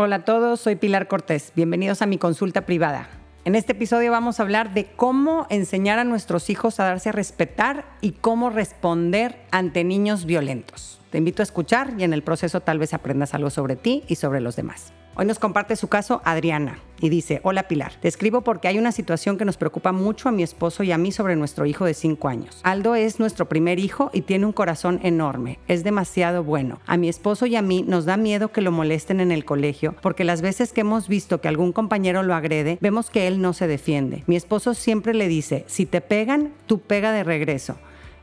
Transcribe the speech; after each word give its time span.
Hola 0.00 0.14
a 0.14 0.24
todos, 0.24 0.60
soy 0.60 0.76
Pilar 0.76 1.08
Cortés. 1.08 1.52
Bienvenidos 1.56 2.02
a 2.02 2.06
mi 2.06 2.18
consulta 2.18 2.64
privada. 2.66 3.08
En 3.44 3.56
este 3.56 3.72
episodio 3.72 4.12
vamos 4.12 4.38
a 4.38 4.44
hablar 4.44 4.72
de 4.72 4.84
cómo 4.84 5.48
enseñar 5.50 5.98
a 5.98 6.04
nuestros 6.04 6.50
hijos 6.50 6.78
a 6.78 6.84
darse 6.84 7.08
a 7.08 7.12
respetar 7.12 7.84
y 8.00 8.12
cómo 8.12 8.48
responder 8.48 9.44
ante 9.50 9.82
niños 9.82 10.24
violentos. 10.24 11.00
Te 11.10 11.18
invito 11.18 11.42
a 11.42 11.50
escuchar 11.50 11.94
y 11.98 12.04
en 12.04 12.12
el 12.12 12.22
proceso 12.22 12.60
tal 12.60 12.78
vez 12.78 12.94
aprendas 12.94 13.34
algo 13.34 13.50
sobre 13.50 13.74
ti 13.74 14.04
y 14.06 14.14
sobre 14.14 14.40
los 14.40 14.54
demás. 14.54 14.92
Hoy 15.20 15.26
nos 15.26 15.40
comparte 15.40 15.74
su 15.74 15.88
caso 15.88 16.22
Adriana 16.24 16.78
y 17.00 17.08
dice, 17.08 17.40
hola 17.42 17.66
Pilar, 17.66 17.90
te 18.00 18.06
escribo 18.06 18.42
porque 18.42 18.68
hay 18.68 18.78
una 18.78 18.92
situación 18.92 19.36
que 19.36 19.44
nos 19.44 19.56
preocupa 19.56 19.90
mucho 19.90 20.28
a 20.28 20.32
mi 20.32 20.44
esposo 20.44 20.84
y 20.84 20.92
a 20.92 20.98
mí 20.98 21.10
sobre 21.10 21.34
nuestro 21.34 21.66
hijo 21.66 21.84
de 21.84 21.94
5 21.94 22.28
años. 22.28 22.60
Aldo 22.62 22.94
es 22.94 23.18
nuestro 23.18 23.48
primer 23.48 23.80
hijo 23.80 24.10
y 24.12 24.20
tiene 24.20 24.46
un 24.46 24.52
corazón 24.52 25.00
enorme, 25.02 25.58
es 25.66 25.82
demasiado 25.82 26.44
bueno. 26.44 26.78
A 26.86 26.96
mi 26.96 27.08
esposo 27.08 27.46
y 27.46 27.56
a 27.56 27.62
mí 27.62 27.82
nos 27.82 28.04
da 28.04 28.16
miedo 28.16 28.52
que 28.52 28.60
lo 28.60 28.70
molesten 28.70 29.18
en 29.18 29.32
el 29.32 29.44
colegio 29.44 29.96
porque 30.02 30.22
las 30.22 30.40
veces 30.40 30.72
que 30.72 30.82
hemos 30.82 31.08
visto 31.08 31.40
que 31.40 31.48
algún 31.48 31.72
compañero 31.72 32.22
lo 32.22 32.36
agrede, 32.36 32.78
vemos 32.80 33.10
que 33.10 33.26
él 33.26 33.40
no 33.40 33.54
se 33.54 33.66
defiende. 33.66 34.22
Mi 34.28 34.36
esposo 34.36 34.72
siempre 34.72 35.14
le 35.14 35.26
dice, 35.26 35.64
si 35.66 35.84
te 35.84 36.00
pegan, 36.00 36.52
tú 36.66 36.78
pega 36.78 37.10
de 37.10 37.24
regreso. 37.24 37.74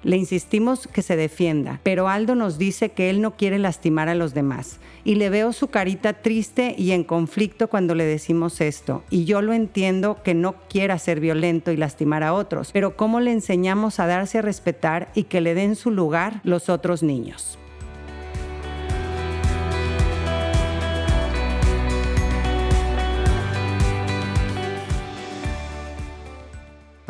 Le 0.05 0.17
insistimos 0.17 0.85
que 0.87 1.01
se 1.01 1.15
defienda, 1.15 1.79
pero 1.81 2.07
Aldo 2.07 2.35
nos 2.35 2.59
dice 2.59 2.89
que 2.89 3.09
él 3.09 3.21
no 3.21 3.35
quiere 3.35 3.57
lastimar 3.57 4.07
a 4.07 4.13
los 4.13 4.35
demás. 4.35 4.79
Y 5.03 5.15
le 5.15 5.31
veo 5.31 5.51
su 5.51 5.69
carita 5.69 6.13
triste 6.13 6.75
y 6.77 6.91
en 6.91 7.03
conflicto 7.03 7.69
cuando 7.69 7.95
le 7.95 8.05
decimos 8.05 8.61
esto. 8.61 9.03
Y 9.09 9.25
yo 9.25 9.41
lo 9.41 9.51
entiendo 9.51 10.21
que 10.23 10.35
no 10.35 10.57
quiera 10.69 10.99
ser 10.99 11.19
violento 11.19 11.71
y 11.71 11.77
lastimar 11.77 12.21
a 12.21 12.35
otros, 12.35 12.69
pero 12.71 12.95
¿cómo 12.95 13.19
le 13.19 13.31
enseñamos 13.31 13.99
a 13.99 14.05
darse 14.05 14.37
a 14.37 14.43
respetar 14.43 15.09
y 15.15 15.23
que 15.23 15.41
le 15.41 15.55
den 15.55 15.75
su 15.75 15.89
lugar 15.89 16.39
los 16.43 16.69
otros 16.69 17.01
niños? 17.01 17.57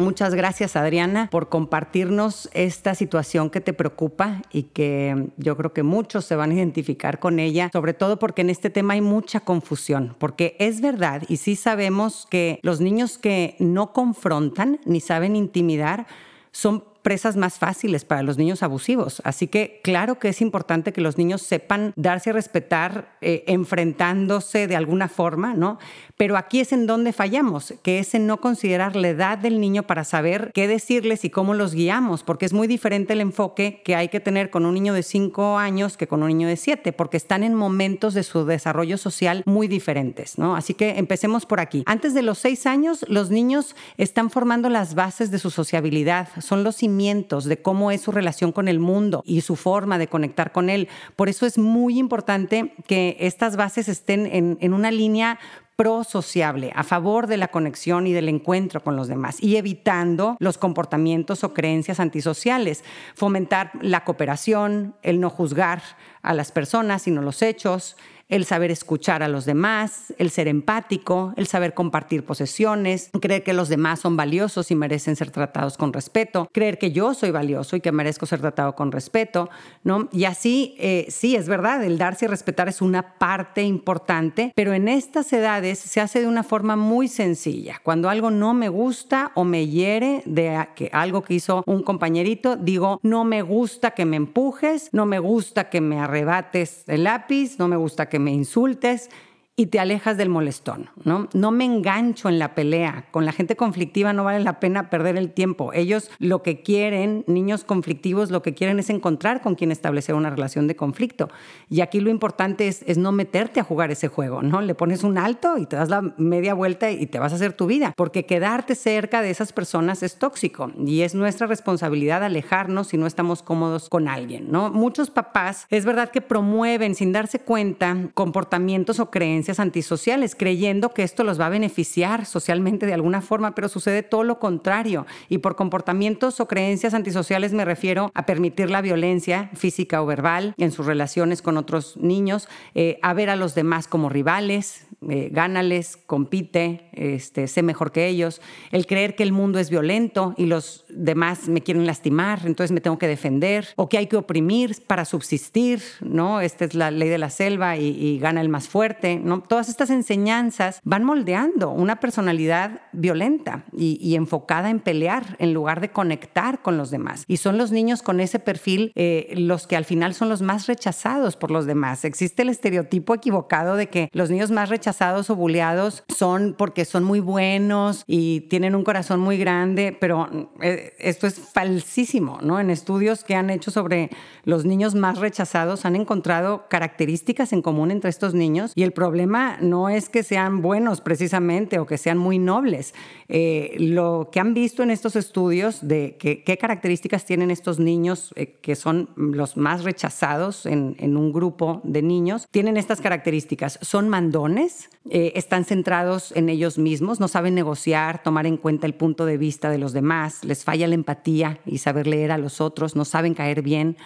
Muchas 0.06 0.36
gracias 0.36 0.76
Adriana 0.76 1.30
por 1.32 1.50
compartirnos 1.50 2.48
esta 2.54 2.94
situación 2.94 3.50
que 3.50 3.60
te 3.60 3.74
preocupa 3.74 4.44
y 4.52 4.64
que 4.64 5.30
yo 5.38 5.58
creo 5.58 5.74
que 5.74 5.82
muchos 5.82 6.26
se 6.26 6.36
van 6.36 6.52
a 6.52 6.54
identificar 6.54 7.20
con 7.20 7.40
ella, 7.40 7.72
sobre 7.74 7.96
todo 7.96 8.20
porque 8.20 8.42
en 8.42 8.52
este 8.52 8.70
tema 8.70 8.94
hay 8.94 9.02
mucha 9.02 9.40
confusión, 9.40 10.16
porque 10.20 10.56
es 10.60 10.80
verdad 10.80 11.24
y 11.28 11.38
sí 11.38 11.56
sabemos 11.56 12.28
que 12.30 12.60
los 12.62 12.82
niños 12.82 13.18
que 13.18 13.56
no 13.58 13.94
confrontan 13.94 14.80
ni 14.86 15.00
saben 15.00 15.36
intimidar 15.36 16.06
son 16.52 16.84
presas 17.06 17.38
más 17.38 17.60
fáciles 17.60 18.04
para 18.04 18.24
los 18.24 18.40
niños 18.40 18.64
abusivos. 18.64 19.22
Así 19.24 19.46
que 19.46 19.80
claro 19.84 20.18
que 20.18 20.30
es 20.30 20.42
importante 20.42 20.92
que 20.92 21.02
los 21.02 21.20
niños 21.20 21.44
sepan 21.44 21.94
darse 21.96 22.32
a 22.32 22.34
respetar 22.34 23.16
eh, 23.22 23.44
enfrentándose 23.46 24.66
de 24.66 24.76
alguna 24.76 25.08
forma, 25.08 25.54
¿no? 25.54 25.78
Pero 26.18 26.36
aquí 26.36 26.62
es 26.62 26.72
en 26.72 26.88
donde 26.88 27.14
fallamos, 27.14 27.76
que 27.84 28.00
es 28.00 28.16
en 28.16 28.26
no 28.26 28.42
considerar 28.42 28.96
la 28.96 29.10
edad 29.10 29.38
del 29.38 29.60
niño 29.60 29.84
para 29.84 30.04
saber 30.04 30.50
qué 30.56 30.68
decirles 30.68 31.26
y 31.26 31.30
cómo 31.30 31.54
los 31.54 31.76
guiamos, 31.76 32.24
porque 32.24 32.48
es 32.48 32.54
muy 32.54 32.68
diferente 32.68 33.14
el 33.14 33.22
enfoque 33.22 33.84
que 33.86 33.96
hay 33.96 34.08
que 34.08 34.20
tener 34.20 34.50
con 34.50 34.66
un 34.66 34.74
niño 34.74 34.94
de 34.94 35.04
5 35.04 35.60
años 35.60 35.98
que 35.98 36.08
con 36.08 36.24
un 36.24 36.30
niño 36.30 36.48
de 36.48 36.58
7, 36.58 36.92
porque 36.92 37.18
están 37.18 37.44
en 37.44 37.54
momentos 37.54 38.16
de 38.16 38.24
su 38.24 38.46
desarrollo 38.46 38.98
social 38.98 39.44
muy 39.46 39.68
diferentes, 39.68 40.40
¿no? 40.40 40.56
Así 40.56 40.74
que 40.74 40.98
empecemos 40.98 41.46
por 41.46 41.60
aquí. 41.60 41.84
Antes 41.86 42.16
de 42.16 42.24
los 42.24 42.40
6 42.40 42.66
años, 42.66 43.06
los 43.10 43.30
niños 43.30 43.76
están 43.98 44.32
formando 44.32 44.70
las 44.70 44.96
bases 44.96 45.30
de 45.30 45.38
su 45.38 45.52
sociabilidad, 45.52 46.30
son 46.40 46.64
los 46.64 46.82
de 46.96 47.62
cómo 47.62 47.92
es 47.92 48.02
su 48.02 48.12
relación 48.12 48.52
con 48.52 48.68
el 48.68 48.80
mundo 48.80 49.22
y 49.26 49.42
su 49.42 49.56
forma 49.56 49.98
de 49.98 50.08
conectar 50.08 50.52
con 50.52 50.70
él. 50.70 50.88
Por 51.16 51.30
eso 51.30 51.46
es 51.46 51.58
muy 51.58 52.00
importante 52.00 52.74
que 52.88 53.18
estas 53.20 53.56
bases 53.58 53.90
estén 53.90 54.26
en, 54.26 54.58
en 54.62 54.74
una 54.74 54.92
línea 54.92 55.40
prosociable, 55.76 56.72
a 56.74 56.84
favor 56.84 57.28
de 57.28 57.36
la 57.36 57.50
conexión 57.50 58.08
y 58.08 58.14
del 58.14 58.30
encuentro 58.30 58.82
con 58.82 58.96
los 58.96 59.10
demás 59.10 59.44
y 59.44 59.58
evitando 59.58 60.38
los 60.40 60.58
comportamientos 60.58 61.44
o 61.44 61.54
creencias 61.54 62.00
antisociales, 62.00 62.84
fomentar 63.14 63.72
la 63.82 64.06
cooperación, 64.06 64.96
el 65.02 65.20
no 65.20 65.30
juzgar 65.30 65.82
a 66.22 66.34
las 66.34 66.54
personas 66.54 67.02
sino 67.02 67.22
los 67.22 67.42
hechos, 67.42 67.98
el 68.28 68.46
saber 68.46 68.72
escuchar 68.72 69.22
a 69.24 69.28
los 69.28 69.46
demás, 69.46 70.14
el 70.18 70.32
ser 70.32 70.48
empático, 70.48 71.34
el 71.38 71.48
saber 71.48 71.74
compartir 71.74 72.26
posesiones, 72.26 73.10
creer 73.22 73.44
que 73.44 73.54
los 73.54 73.70
demás 73.70 74.00
son 74.00 74.18
valiosos 74.18 74.72
y 74.72 74.76
merecen 74.76 75.16
ser 75.16 75.30
tratados 75.30 75.78
con 75.78 75.94
respeto, 75.94 76.50
creer 76.52 76.78
que 76.78 76.92
yo 76.92 77.14
soy 77.14 77.32
valioso 77.32 77.76
y 77.76 77.82
que 77.82 77.92
merezco 77.92 78.26
ser 78.26 78.42
tratado 78.42 78.76
con 78.76 78.92
respeto, 78.92 79.50
¿no? 79.84 80.10
Y 80.12 80.26
así, 80.26 80.76
eh, 80.80 81.06
sí, 81.10 81.36
es 81.36 81.48
verdad, 81.48 81.84
el 81.84 81.98
darse 81.98 82.26
y 82.26 82.28
respetar 82.28 82.68
es 82.68 82.82
una 82.82 83.18
parte 83.18 83.62
importante, 83.62 84.52
pero 84.56 84.74
en 84.74 84.88
estas 84.88 85.32
edades 85.34 85.80
se 85.80 86.02
hace 86.02 86.22
de 86.22 86.28
una 86.28 86.44
forma 86.44 86.76
muy 86.76 87.08
sencilla. 87.08 87.80
Cuando 87.84 88.10
algo 88.10 88.32
no 88.32 88.54
me 88.54 88.70
gusta 88.70 89.32
o 89.36 89.44
me 89.44 89.68
hiere 89.68 90.24
de 90.26 90.68
que 90.76 90.90
algo 90.94 91.22
que 91.22 91.36
hizo 91.36 91.64
un 91.68 91.84
compañerito, 91.84 92.56
digo, 92.56 93.00
no 93.04 93.24
me 93.24 93.42
gusta 93.42 93.92
que 93.92 94.06
me 94.06 94.18
empujes, 94.18 94.90
no 94.92 95.06
me 95.06 95.20
gusta 95.20 95.70
que 95.70 95.82
me 95.82 96.00
arrebates 96.00 96.84
el 96.88 97.04
lápiz, 97.04 97.60
no 97.60 97.68
me 97.68 97.76
gusta 97.76 98.10
que 98.10 98.15
que 98.16 98.20
me 98.20 98.32
insultes 98.32 99.10
y 99.58 99.68
te 99.68 99.80
alejas 99.80 100.18
del 100.18 100.28
molestón, 100.28 100.90
¿no? 101.06 101.30
No 101.34 101.52
me 101.52 101.64
engancho 101.64 102.28
en 102.28 102.40
la 102.40 102.56
pelea. 102.56 103.06
Con 103.12 103.26
la 103.26 103.32
gente 103.32 103.56
conflictiva 103.56 104.12
no 104.12 104.26
vale 104.26 104.44
la 104.44 104.60
pena 104.60 104.90
perder 104.90 105.16
el 105.16 105.32
tiempo. 105.32 105.72
Ellos 105.72 106.12
lo 106.20 106.44
que 106.44 106.62
quieren, 106.62 107.24
niños 107.28 107.64
conflictivos, 107.64 108.32
lo 108.32 108.42
que 108.42 108.54
quieren 108.54 108.80
es 108.80 108.90
encontrar 108.90 109.42
con 109.42 109.56
quien 109.56 109.72
establecer 109.72 110.14
una 110.14 110.30
relación 110.30 110.68
de 110.68 110.76
conflicto. 110.76 111.30
Y 111.70 111.80
aquí 111.80 112.02
lo 112.02 112.10
importante 112.10 112.68
es, 112.68 112.84
es 112.86 112.98
no 112.98 113.14
meterte 113.14 113.62
a 113.62 113.64
jugar 113.64 113.92
ese 113.92 114.10
juego, 114.10 114.42
¿no? 114.42 114.60
Le 114.60 114.76
pones 114.76 115.04
un 115.04 115.18
alto 115.18 115.58
y 115.58 115.66
te 115.66 115.78
das 115.78 115.88
la 115.88 116.02
media 116.18 116.54
vuelta 116.54 116.92
y 116.92 117.06
te 117.06 117.20
vas 117.20 117.32
a 117.32 117.36
hacer 117.36 117.54
tu 117.54 117.66
vida, 117.66 117.94
porque 117.96 118.26
quedarte 118.26 118.76
cerca 118.76 119.22
de 119.22 119.30
esas 119.30 119.54
personas 119.54 120.04
es 120.04 120.20
tóxico 120.20 120.74
y 120.86 121.02
es 121.02 121.16
nuestra 121.16 121.48
responsabilidad 121.48 122.26
alejarnos 122.26 122.88
si 122.88 122.98
no 122.98 123.08
estamos 123.08 123.42
cómodos 123.42 123.88
con 123.88 124.10
alguien, 124.10 124.52
¿no? 124.52 124.70
Muchos 124.70 125.12
papás, 125.12 125.66
es 125.70 125.86
verdad 125.86 126.10
que 126.10 126.20
promueven 126.20 126.94
sin 126.94 127.14
darse 127.14 127.40
cuenta 127.40 128.10
comportamientos 128.14 129.00
o 129.00 129.10
creencias 129.10 129.45
antisociales, 129.60 130.36
creyendo 130.36 130.94
que 130.94 131.04
esto 131.04 131.24
los 131.24 131.40
va 131.40 131.46
a 131.48 131.50
beneficiar 131.50 132.26
socialmente 132.26 132.86
de 132.86 132.94
alguna 132.94 133.22
forma, 133.22 133.56
pero 133.56 133.70
sucede 133.70 134.04
todo 134.04 134.24
lo 134.24 134.40
contrario. 134.40 135.06
Y 135.30 135.38
por 135.38 135.56
comportamientos 135.56 136.40
o 136.40 136.48
creencias 136.48 136.94
antisociales 136.94 137.54
me 137.54 137.66
refiero 137.66 138.12
a 138.14 138.26
permitir 138.26 138.70
la 138.70 138.82
violencia 138.82 139.50
física 139.54 140.02
o 140.02 140.06
verbal 140.06 140.54
en 140.58 140.72
sus 140.72 140.86
relaciones 140.86 141.42
con 141.42 141.58
otros 141.58 141.98
niños, 141.98 142.48
eh, 142.74 143.00
a 143.02 143.14
ver 143.14 143.30
a 143.30 143.36
los 143.36 143.56
demás 143.56 143.88
como 143.88 144.10
rivales, 144.10 144.88
eh, 145.10 145.30
gánales, 145.32 145.98
compite, 145.98 146.90
este, 146.94 147.48
sé 147.48 147.62
mejor 147.62 147.92
que 147.92 148.08
ellos, 148.08 148.42
el 148.72 148.88
creer 148.88 149.16
que 149.16 149.24
el 149.24 149.32
mundo 149.32 149.60
es 149.60 149.70
violento 149.70 150.34
y 150.38 150.48
los 150.48 150.86
demás 150.90 151.48
me 151.48 151.62
quieren 151.62 151.86
lastimar, 151.86 152.40
entonces 152.46 152.72
me 152.72 152.82
tengo 152.82 152.98
que 152.98 153.08
defender, 153.08 153.68
o 153.76 153.88
que 153.88 153.98
hay 153.98 154.08
que 154.08 154.16
oprimir 154.16 154.84
para 154.88 155.06
subsistir, 155.06 155.82
¿no? 156.02 156.42
Esta 156.42 156.66
es 156.66 156.74
la 156.74 156.90
ley 156.90 157.10
de 157.10 157.18
la 157.18 157.30
selva 157.30 157.78
y, 157.78 157.90
y 157.90 158.18
gana 158.18 158.42
el 158.42 158.50
más 158.50 158.68
fuerte, 158.68 159.18
¿no? 159.18 159.35
Todas 159.42 159.70
estas 159.70 159.90
enseñanzas 159.90 160.80
van 160.84 161.04
moldeando 161.04 161.72
una 161.72 162.00
personalidad 162.00 162.82
violenta 162.92 163.66
y, 163.76 164.16
enfocada 164.16 164.70
en 164.70 164.80
pelear 164.80 165.36
en 165.40 165.54
lugar 165.54 165.82
de 165.82 165.90
conectar 165.90 166.62
con 166.62 166.78
los 166.78 166.90
demás. 166.90 167.26
Y 167.28 167.38
son 167.38 167.58
los 167.58 167.72
niños 167.72 168.02
con 168.02 168.20
ese 168.20 168.40
perfil 168.40 168.92
eh, 168.96 169.34
los 169.36 169.68
que 169.68 169.76
al 169.76 169.86
final 169.86 170.14
son 170.14 170.30
los 170.30 170.42
más 170.42 170.68
rechazados 170.68 171.36
por 171.36 171.52
los 171.52 171.66
demás. 171.66 172.06
Existe 172.06 172.44
el 172.44 172.50
estereotipo 172.50 173.14
equivocado 173.14 173.76
de 173.76 173.88
que 173.88 174.10
los 174.14 174.30
niños 174.30 174.52
más 174.52 174.70
rechazados 174.70 175.30
o 175.30 175.36
bulleados 175.36 176.04
son 176.08 176.56
porque 176.58 176.86
son 176.86 177.04
muy 177.04 177.20
buenos 177.20 178.04
y 178.08 178.42
tienen 178.42 178.76
un 178.76 178.84
corazón 178.84 179.20
muy 179.20 179.38
grande, 179.38 179.96
pero 180.00 180.50
eh, 180.62 180.94
esto 181.00 181.28
es 181.28 181.40
falsísimo, 181.40 182.40
¿no? 182.42 182.60
En 182.60 182.70
estudios 182.70 183.24
que 183.24 183.36
han 183.36 183.50
hecho 183.50 183.72
sobre 183.72 184.10
los 184.44 184.66
niños 184.66 184.96
más 184.96 185.20
rechazados 185.20 185.86
han 185.86 185.96
encontrado 185.96 186.66
características 186.70 187.54
en 187.54 187.62
común 187.62 187.92
entre 187.92 188.10
estos 188.10 188.34
niños 188.34 188.72
y 188.76 188.84
el 188.84 188.94
problema 188.94 189.25
no 189.26 189.90
es 189.90 190.10
que 190.10 190.24
sean 190.24 190.62
buenos 190.62 191.02
precisamente 191.02 191.80
o 191.80 191.86
que 191.86 191.98
sean 191.98 192.18
muy 192.18 192.40
nobles. 192.40 192.94
Eh, 193.28 193.76
lo 193.80 194.30
que 194.32 194.40
han 194.40 194.54
visto 194.54 194.84
en 194.84 194.92
estos 194.92 195.16
estudios 195.16 195.88
de 195.88 196.18
qué 196.18 196.58
características 196.58 197.26
tienen 197.26 197.50
estos 197.50 197.80
niños 197.80 198.34
eh, 198.36 198.58
que 198.62 198.76
son 198.76 199.10
los 199.16 199.58
más 199.58 199.84
rechazados 199.84 200.66
en, 200.66 200.96
un 201.18 201.32
grupo 201.32 201.82
de 201.84 202.02
niños, 202.02 202.48
tienen 202.52 202.78
estas 202.78 203.02
características. 203.02 203.80
Son 203.82 204.10
mandones, 204.10 204.90
eh, 205.10 205.34
están 205.36 205.66
centrados 205.66 206.32
en 206.36 206.50
ellos 206.50 206.78
mismos, 206.78 207.20
no 207.20 207.28
saben 207.28 207.56
negociar, 207.56 208.22
tomar 208.22 208.46
en 208.46 208.58
cuenta 208.58 208.86
el 208.86 208.94
punto 208.94 209.26
de 209.26 209.38
vista 209.38 209.70
de 209.70 209.78
los 209.78 209.94
demás, 209.94 210.44
les 210.44 210.64
falla 210.64 210.88
la 210.88 210.96
empatía 210.96 211.60
y 211.66 211.80
saber 211.80 212.08
leer 212.08 212.32
a 212.32 212.38
los 212.38 212.62
otros, 212.62 212.96
no 212.96 213.06
saben 213.06 213.34
caer 213.34 213.62
bien. 213.62 213.98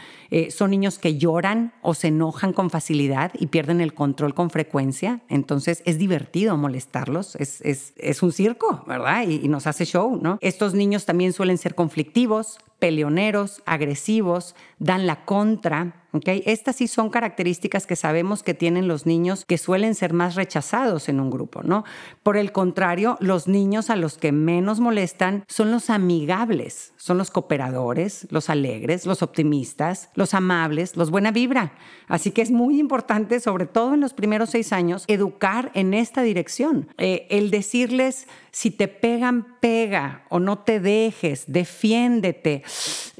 son 0.49 0.71
niños 0.71 0.99
que 0.99 1.17
lloran 1.17 1.73
o 1.81 1.93
se 1.93 2.07
enojan 2.07 2.53
con 2.53 2.69
facilidad 2.69 3.31
y 3.37 3.47
pierden 3.47 3.81
el 3.81 3.93
control 3.93 4.33
con 4.33 4.49
frecuencia 4.49 5.08
entonces 5.29 5.81
es 5.85 5.97
divertido 5.97 6.57
molestarlos, 6.57 7.35
es, 7.35 8.23
un 8.23 8.31
circo, 8.31 8.83
¿verdad? 8.87 9.27
Y, 9.27 9.45
y, 9.45 9.47
nos 9.47 9.67
hace 9.67 9.85
show, 9.85 10.19
¿no? 10.21 10.37
Estos 10.41 10.73
niños 10.73 11.05
también 11.05 11.33
suelen 11.33 11.57
ser 11.57 11.75
conflictivos, 11.75 12.57
peleoneros, 12.79 13.61
agresivos, 13.65 14.55
dan 14.79 15.05
la 15.05 15.25
contra, 15.25 15.93
estas 16.25 16.77
sí 16.77 16.87
son 16.87 17.09
características 17.09 17.85
que 17.85 17.95
sabemos 17.95 18.41
que 18.41 18.55
tienen 18.55 18.87
los 18.87 19.05
niños 19.05 19.45
que 19.45 19.59
suelen 19.59 19.93
ser 19.93 20.13
más 20.13 20.33
rechazados 20.35 21.07
en 21.07 21.19
un 21.19 21.29
grupo, 21.29 21.61
¿no? 21.61 21.83
Por 22.23 22.35
el 22.35 22.51
contrario, 22.51 23.17
los 23.19 23.47
niños 23.47 23.91
a 23.91 23.95
los 23.95 24.17
que 24.17 24.31
menos 24.31 24.79
molestan 24.79 25.43
son 25.47 25.69
los 25.71 25.91
amigables, 25.91 26.93
son 26.97 27.19
los 27.19 27.29
cooperadores, 27.29 28.27
los 28.31 28.49
alegres, 28.49 29.05
los 29.05 29.21
optimistas, 29.21 30.09
los 30.15 30.33
amables, 30.33 30.97
los 30.97 31.11
buena 31.11 31.31
vibra. 31.31 31.73
Así 32.07 32.31
que 32.31 32.41
es 32.41 32.49
muy 32.49 32.79
importante, 32.79 33.39
sobre 33.39 33.67
todo 33.67 33.93
en 33.93 34.01
los 34.01 34.13
primeros 34.13 34.49
seis 34.49 34.73
años, 34.73 35.03
educar 35.07 35.69
en 35.75 35.93
esta 35.93 36.23
dirección. 36.23 36.87
Eh, 36.97 37.27
el 37.29 37.51
decirles, 37.51 38.27
si 38.51 38.71
te 38.71 38.87
pegan, 38.87 39.45
pega 39.59 40.23
o 40.29 40.39
no 40.39 40.59
te 40.59 40.79
dejes, 40.79 41.43
defiéndete. 41.47 42.63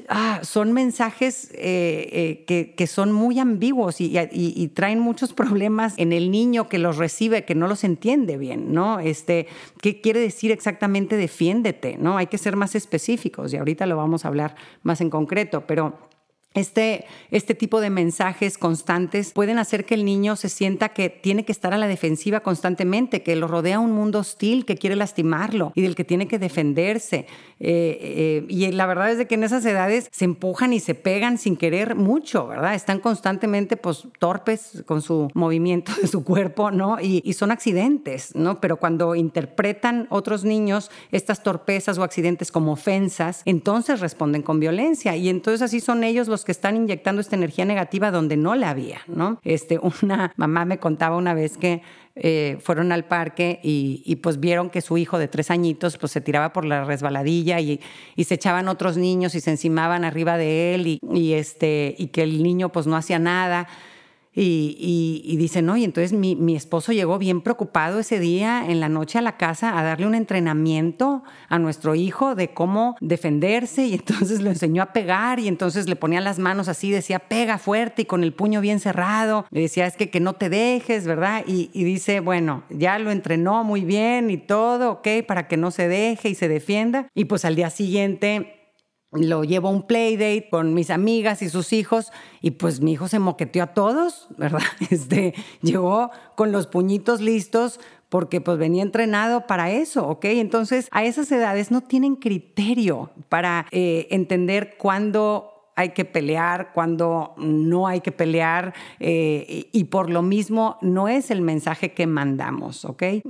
Ah, 0.08 0.40
son 0.42 0.72
mensajes 0.72 1.50
eh, 1.54 2.44
eh, 2.48 2.74
que, 2.76 2.86
son 2.86 3.12
muy 3.12 3.38
ambiguos 3.38 4.00
y, 4.00 4.68
traen 4.74 4.98
muchos 4.98 5.32
problemas 5.32 5.94
en 5.98 6.12
el 6.12 6.30
niño 6.30 6.68
que 6.68 6.78
los 6.78 6.96
recibe, 6.96 7.44
que 7.44 7.54
no 7.54 7.68
los 7.68 7.84
entiende 7.84 8.36
bien, 8.36 8.72
¿no? 8.72 8.98
Este, 8.98 9.46
¿Qué 9.80 10.00
quiere 10.00 10.20
decir 10.20 10.50
exactamente 10.50 11.16
defiéndete? 11.16 11.96
¿no? 11.98 12.16
Hay 12.16 12.26
que 12.26 12.38
ser 12.38 12.56
más 12.56 12.74
específicos 12.74 13.52
y 13.52 13.56
ahorita 13.56 13.86
lo 13.86 13.96
vamos 13.96 14.24
a 14.24 14.28
hablar 14.28 14.56
más 14.82 15.00
en 15.00 15.10
concreto, 15.10 15.64
pero 15.66 15.98
este, 16.52 17.04
este, 17.30 17.54
tipo 17.54 17.80
de 17.80 17.90
mensajes 17.90 18.58
constantes 18.58 19.32
pueden 19.32 19.60
hacer 19.60 19.84
que 19.84 19.94
el 19.94 20.04
niño 20.04 20.34
se 20.34 20.48
sienta 20.48 20.88
que 20.88 21.08
tiene 21.08 21.44
que 21.44 21.52
estar 21.52 21.72
a 21.72 21.78
la 21.78 21.86
defensiva 21.86 22.40
constantemente, 22.40 23.22
que 23.22 23.36
lo 23.36 23.46
rodea 23.46 23.78
un 23.78 23.92
mundo 23.92 24.18
hostil 24.18 24.64
que 24.64 24.76
quiere 24.76 24.96
lastimarlo 24.96 25.70
y 25.76 25.82
del 25.82 25.94
que 25.94 26.02
tiene 26.02 26.26
que 26.26 26.40
defenderse. 26.40 27.26
Eh, 27.60 27.98
eh, 28.00 28.46
y 28.48 28.72
la 28.72 28.86
verdad 28.86 29.12
es 29.12 29.18
de 29.18 29.28
que 29.28 29.36
en 29.36 29.44
esas 29.44 29.64
edades 29.64 30.08
se 30.10 30.24
empujan 30.24 30.72
y 30.72 30.80
se 30.80 30.96
pegan 30.96 31.38
sin 31.38 31.56
querer 31.56 31.94
mucho, 31.94 32.48
¿verdad? 32.48 32.74
Están 32.74 32.98
constantemente 32.98 33.76
pues, 33.76 34.08
torpes 34.18 34.82
con 34.86 35.02
su 35.02 35.30
movimiento 35.34 35.92
de 36.02 36.08
su 36.08 36.24
cuerpo, 36.24 36.72
¿no? 36.72 36.98
Y, 37.00 37.22
y 37.24 37.34
son 37.34 37.52
accidentes, 37.52 38.34
¿no? 38.34 38.60
Pero 38.60 38.78
cuando 38.78 39.14
interpretan 39.14 40.08
otros 40.10 40.42
niños 40.42 40.90
estas 41.12 41.44
torpezas 41.44 41.96
o 41.98 42.02
accidentes 42.02 42.50
como 42.50 42.72
ofensas, 42.72 43.42
entonces 43.44 44.00
responden 44.00 44.42
con 44.42 44.58
violencia 44.58 45.14
y 45.14 45.28
entonces 45.28 45.62
así 45.62 45.78
son 45.78 46.02
ellos 46.02 46.26
los 46.26 46.39
que 46.44 46.52
están 46.52 46.76
inyectando 46.76 47.20
esta 47.20 47.36
energía 47.36 47.64
negativa 47.64 48.10
donde 48.10 48.36
no 48.36 48.54
la 48.54 48.70
había, 48.70 49.00
¿no? 49.06 49.40
Este, 49.44 49.78
una 50.02 50.32
mamá 50.36 50.64
me 50.64 50.78
contaba 50.78 51.16
una 51.16 51.34
vez 51.34 51.56
que 51.56 51.82
eh, 52.16 52.58
fueron 52.60 52.92
al 52.92 53.04
parque 53.04 53.60
y, 53.62 54.16
pues 54.16 54.40
vieron 54.40 54.68
que 54.68 54.80
su 54.80 54.98
hijo 54.98 55.18
de 55.18 55.28
tres 55.28 55.50
añitos 55.50 55.96
pues 55.96 56.12
se 56.12 56.20
tiraba 56.20 56.52
por 56.52 56.64
la 56.64 56.84
resbaladilla 56.84 57.60
y, 57.60 57.80
se 58.22 58.34
echaban 58.34 58.68
otros 58.68 58.96
niños 58.96 59.34
y 59.34 59.40
se 59.40 59.50
encimaban 59.50 60.04
arriba 60.04 60.36
de 60.36 60.74
él 60.74 60.86
y, 60.86 60.98
y, 61.12 61.32
este, 61.34 61.94
y 61.98 62.08
que 62.08 62.22
el 62.22 62.42
niño 62.42 62.70
pues 62.70 62.86
no 62.86 62.96
hacía 62.96 63.18
nada. 63.18 63.68
Y, 64.32 65.36
dice, 65.38 65.60
no, 65.60 65.76
y 65.76 65.84
entonces 65.84 66.12
mi, 66.12 66.54
esposo 66.54 66.92
llegó 66.92 67.18
bien 67.18 67.40
preocupado 67.40 67.98
ese 68.00 68.20
día 68.20 68.64
en 68.68 68.80
la 68.80 68.88
noche 68.88 69.18
a 69.18 69.22
la 69.22 69.36
casa 69.36 69.78
a 69.78 69.82
darle 69.82 70.06
un 70.06 70.14
entrenamiento 70.14 71.22
a 71.48 71.58
nuestro 71.58 71.94
hijo 71.94 72.34
de 72.34 72.52
cómo 72.52 72.96
defenderse 73.00 73.86
y 73.86 73.94
entonces 73.94 74.40
lo 74.40 74.50
enseñó 74.50 74.82
a 74.82 74.92
pegar 74.92 75.40
y 75.40 75.48
entonces 75.48 75.88
le 75.88 75.96
ponía 75.96 76.20
las 76.20 76.38
manos 76.38 76.68
así, 76.68 76.90
decía, 76.90 77.18
pega 77.18 77.58
fuerte 77.58 78.02
y 78.02 78.04
con 78.04 78.22
el 78.22 78.32
puño 78.32 78.60
bien 78.60 78.78
cerrado. 78.78 79.46
Le 79.50 79.62
decía, 79.62 79.86
es 79.86 79.96
que, 79.96 80.10
que 80.10 80.20
no 80.20 80.34
te 80.34 80.48
dejes, 80.48 81.06
¿verdad? 81.06 81.44
Y, 81.46 81.70
y 81.72 81.84
dice, 81.84 82.20
bueno, 82.20 82.64
ya 82.70 82.98
lo 82.98 83.10
entrenó 83.10 83.64
muy 83.64 83.84
bien 83.84 84.30
y 84.30 84.36
todo, 84.36 84.92
ok, 84.92 85.08
para 85.26 85.48
que 85.48 85.56
no 85.56 85.70
se 85.70 85.88
deje 85.88 86.28
y 86.28 86.34
se 86.34 86.48
defienda. 86.48 87.08
Y 87.14 87.24
pues 87.24 87.44
al 87.44 87.56
día 87.56 87.70
siguiente 87.70 88.59
lo 89.12 89.42
llevo 89.42 89.68
a 89.68 89.72
un 89.72 89.82
playdate 89.82 90.48
con 90.50 90.72
mis 90.72 90.90
amigas 90.90 91.42
y 91.42 91.48
sus 91.48 91.72
hijos 91.72 92.12
y 92.40 92.52
pues 92.52 92.80
mi 92.80 92.92
hijo 92.92 93.08
se 93.08 93.18
moqueteó 93.18 93.64
a 93.64 93.74
todos, 93.74 94.28
¿verdad? 94.36 94.60
Este, 94.90 95.34
llegó 95.62 96.10
con 96.36 96.52
los 96.52 96.66
puñitos 96.66 97.20
listos 97.20 97.80
porque 98.08 98.40
pues 98.40 98.58
venía 98.58 98.82
entrenado 98.82 99.46
para 99.46 99.70
eso, 99.70 100.06
¿ok? 100.06 100.24
Entonces 100.26 100.88
a 100.90 101.04
esas 101.04 101.30
edades 101.32 101.70
no 101.70 101.80
tienen 101.80 102.16
criterio 102.16 103.10
para 103.28 103.66
eh, 103.70 104.08
entender 104.10 104.76
cuándo 104.78 105.49
hay 105.80 105.90
que 105.90 106.04
pelear, 106.04 106.72
cuando 106.74 107.34
no 107.38 107.86
hay 107.86 108.02
que 108.02 108.12
pelear 108.12 108.74
eh, 108.98 109.68
y 109.72 109.84
por 109.84 110.10
lo 110.10 110.20
mismo 110.20 110.76
no 110.82 111.08
es 111.08 111.30
el 111.30 111.40
mensaje 111.40 111.92
que 111.92 112.06
mandamos, 112.06 112.84
¿ok? 112.84 113.02
Eh, 113.02 113.22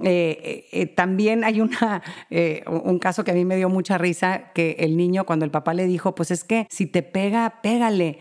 eh, 0.73 0.87
también 0.87 1.44
hay 1.44 1.61
una, 1.61 2.02
un 2.67 2.99
caso 2.99 3.23
que 3.23 3.31
a 3.31 3.35
mí 3.35 3.44
me 3.44 3.56
dio 3.56 3.69
mucha 3.69 3.99
risa, 3.99 4.50
que 4.52 4.76
el 4.81 4.97
niño 4.97 5.25
cuando 5.26 5.44
el 5.44 5.52
papá 5.52 5.75
le 5.75 5.87
dijo, 5.87 6.17
pues 6.17 6.32
es 6.32 6.43
que 6.43 6.67
si 6.70 6.87
te 6.87 7.02
pega, 7.02 7.61
pégale. 7.62 8.19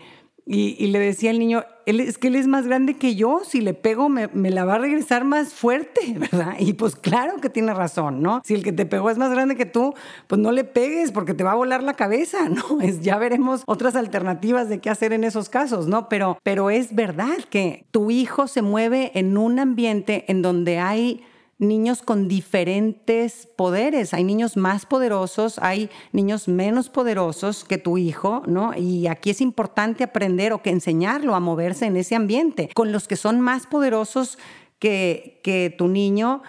Y, 0.52 0.88
le 0.88 0.98
decía 0.98 1.30
al 1.30 1.38
niño, 1.38 1.62
él, 1.86 2.00
es 2.00 2.18
que 2.18 2.26
él 2.26 2.34
es 2.34 2.48
más 2.48 2.66
grande 2.66 2.94
que 2.94 3.14
yo, 3.14 3.42
si 3.44 3.60
le 3.60 3.72
pego 3.72 4.08
me, 4.08 4.26
me, 4.32 4.50
la 4.50 4.64
va 4.64 4.74
a 4.74 4.78
regresar 4.78 5.24
más 5.24 5.54
fuerte, 5.54 6.00
¿verdad? 6.18 6.56
Y 6.58 6.72
pues 6.72 6.96
claro 6.96 7.40
que 7.40 7.48
tiene 7.48 7.72
razón, 7.72 8.20
¿no? 8.20 8.42
Si 8.44 8.54
el 8.54 8.64
que 8.64 8.72
te 8.72 8.84
pegó 8.84 9.10
es 9.10 9.16
más 9.16 9.30
grande 9.30 9.54
que 9.54 9.64
tú, 9.64 9.94
pues 10.26 10.40
no 10.40 10.50
le 10.50 10.64
pegues 10.64 11.12
porque 11.12 11.34
te 11.34 11.44
va 11.44 11.52
a 11.52 11.54
volar 11.54 11.84
la 11.84 11.94
cabeza, 11.94 12.48
¿no? 12.48 12.80
Es, 12.80 13.00
ya 13.00 13.16
veremos 13.16 13.62
otras 13.66 13.94
alternativas 13.94 14.68
de 14.68 14.80
qué 14.80 14.90
hacer 14.90 15.12
en 15.12 15.22
esos 15.22 15.48
casos, 15.48 15.86
¿no? 15.86 16.08
Pero, 16.08 16.36
pero 16.42 16.68
es 16.70 16.96
verdad 16.96 17.38
que 17.48 17.84
tu 17.92 18.10
hijo 18.10 18.48
se 18.48 18.60
mueve 18.60 19.12
en 19.14 19.38
un 19.38 19.60
ambiente 19.60 20.24
en 20.26 20.42
donde 20.42 20.80
hay 20.80 21.22
niños 21.60 22.02
con 22.02 22.26
diferentes 22.26 23.48
poderes. 23.54 24.12
Hay 24.14 24.24
niños 24.24 24.56
más 24.56 24.86
poderosos, 24.86 25.58
hay 25.58 25.90
niños 26.12 26.48
menos 26.48 26.88
poderosos 26.88 27.64
que 27.64 27.78
tu 27.78 27.98
hijo, 27.98 28.42
¿no? 28.46 28.74
Y 28.76 29.06
aquí 29.06 29.30
es 29.30 29.40
importante 29.40 30.02
aprender 30.02 30.52
o 30.52 30.62
que 30.62 30.70
enseñarlo 30.70 31.34
a 31.34 31.40
moverse 31.40 31.86
en 31.86 31.96
ese 31.96 32.16
ambiente. 32.16 32.70
Con 32.74 32.90
los 32.90 33.06
que 33.06 33.16
son 33.16 33.40
más 33.40 33.66
poderosos 33.66 34.38
que, 34.78 35.40
que 35.44 35.72
tu 35.76 35.86
niño, 35.86 36.42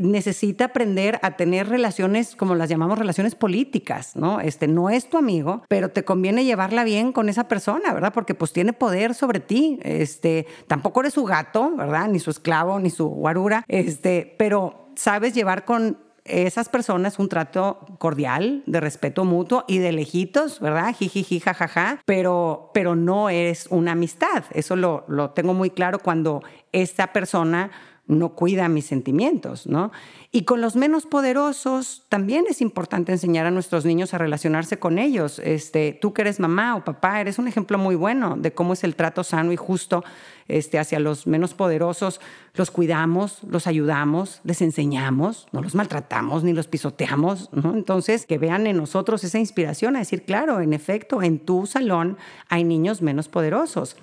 necesita 0.00 0.66
aprender 0.66 1.18
a 1.22 1.32
tener 1.36 1.68
relaciones, 1.68 2.36
como 2.36 2.54
las 2.54 2.68
llamamos 2.68 2.98
relaciones 2.98 3.34
políticas, 3.34 4.16
¿no? 4.16 4.40
Este 4.40 4.68
no 4.68 4.90
es 4.90 5.08
tu 5.08 5.18
amigo, 5.18 5.62
pero 5.68 5.90
te 5.90 6.04
conviene 6.04 6.44
llevarla 6.44 6.84
bien 6.84 7.12
con 7.12 7.28
esa 7.28 7.48
persona, 7.48 7.92
¿verdad? 7.92 8.12
Porque 8.12 8.34
pues 8.34 8.52
tiene 8.52 8.72
poder 8.72 9.14
sobre 9.14 9.40
ti. 9.40 9.78
Este, 9.82 10.46
tampoco 10.66 11.00
eres 11.00 11.14
su 11.14 11.24
gato, 11.24 11.74
¿verdad? 11.76 12.08
Ni 12.08 12.18
su 12.18 12.30
esclavo, 12.30 12.78
ni 12.80 12.90
su 12.90 13.08
guarura, 13.08 13.64
este, 13.68 14.34
pero 14.38 14.88
sabes 14.96 15.34
llevar 15.34 15.64
con 15.64 15.98
esas 16.24 16.70
personas 16.70 17.18
un 17.18 17.28
trato 17.28 17.80
cordial, 17.98 18.62
de 18.66 18.80
respeto 18.80 19.24
mutuo 19.24 19.64
y 19.68 19.78
de 19.78 19.92
lejitos, 19.92 20.58
¿verdad? 20.58 20.94
Jijiji, 20.94 21.38
jajaja, 21.38 22.00
pero, 22.06 22.70
pero 22.72 22.96
no 22.96 23.28
es 23.28 23.66
una 23.70 23.92
amistad. 23.92 24.44
Eso 24.52 24.74
lo, 24.74 25.04
lo 25.06 25.30
tengo 25.30 25.52
muy 25.52 25.70
claro 25.70 25.98
cuando 25.98 26.42
esta 26.72 27.12
persona 27.12 27.70
no 28.06 28.34
cuida 28.34 28.68
mis 28.68 28.84
sentimientos, 28.84 29.66
¿no? 29.66 29.90
Y 30.30 30.42
con 30.42 30.60
los 30.60 30.76
menos 30.76 31.06
poderosos 31.06 32.02
también 32.08 32.44
es 32.48 32.60
importante 32.60 33.12
enseñar 33.12 33.46
a 33.46 33.50
nuestros 33.50 33.84
niños 33.84 34.12
a 34.12 34.18
relacionarse 34.18 34.78
con 34.78 34.98
ellos. 34.98 35.38
Este, 35.38 35.96
tú 35.98 36.12
que 36.12 36.22
eres 36.22 36.38
mamá 36.38 36.76
o 36.76 36.84
papá, 36.84 37.20
eres 37.20 37.38
un 37.38 37.48
ejemplo 37.48 37.78
muy 37.78 37.94
bueno 37.94 38.36
de 38.36 38.52
cómo 38.52 38.74
es 38.74 38.84
el 38.84 38.94
trato 38.94 39.24
sano 39.24 39.52
y 39.52 39.56
justo 39.56 40.04
este, 40.48 40.78
hacia 40.78 40.98
los 40.98 41.26
menos 41.26 41.54
poderosos. 41.54 42.20
Los 42.54 42.70
cuidamos, 42.70 43.38
los 43.48 43.66
ayudamos, 43.66 44.40
les 44.44 44.60
enseñamos, 44.60 45.46
no 45.52 45.62
los 45.62 45.74
maltratamos 45.74 46.44
ni 46.44 46.52
los 46.52 46.66
pisoteamos. 46.66 47.48
Entonces, 47.54 48.26
que 48.26 48.36
vean 48.36 48.66
en 48.66 48.76
nosotros 48.76 49.24
esa 49.24 49.38
inspiración 49.38 49.96
a 49.96 50.00
decir, 50.00 50.24
claro, 50.24 50.60
en 50.60 50.74
efecto, 50.74 51.22
en 51.22 51.38
tu 51.38 51.66
salón 51.66 52.18
hay 52.48 52.64
niños 52.64 53.00
menos 53.00 53.28
poderosos. 53.28 53.96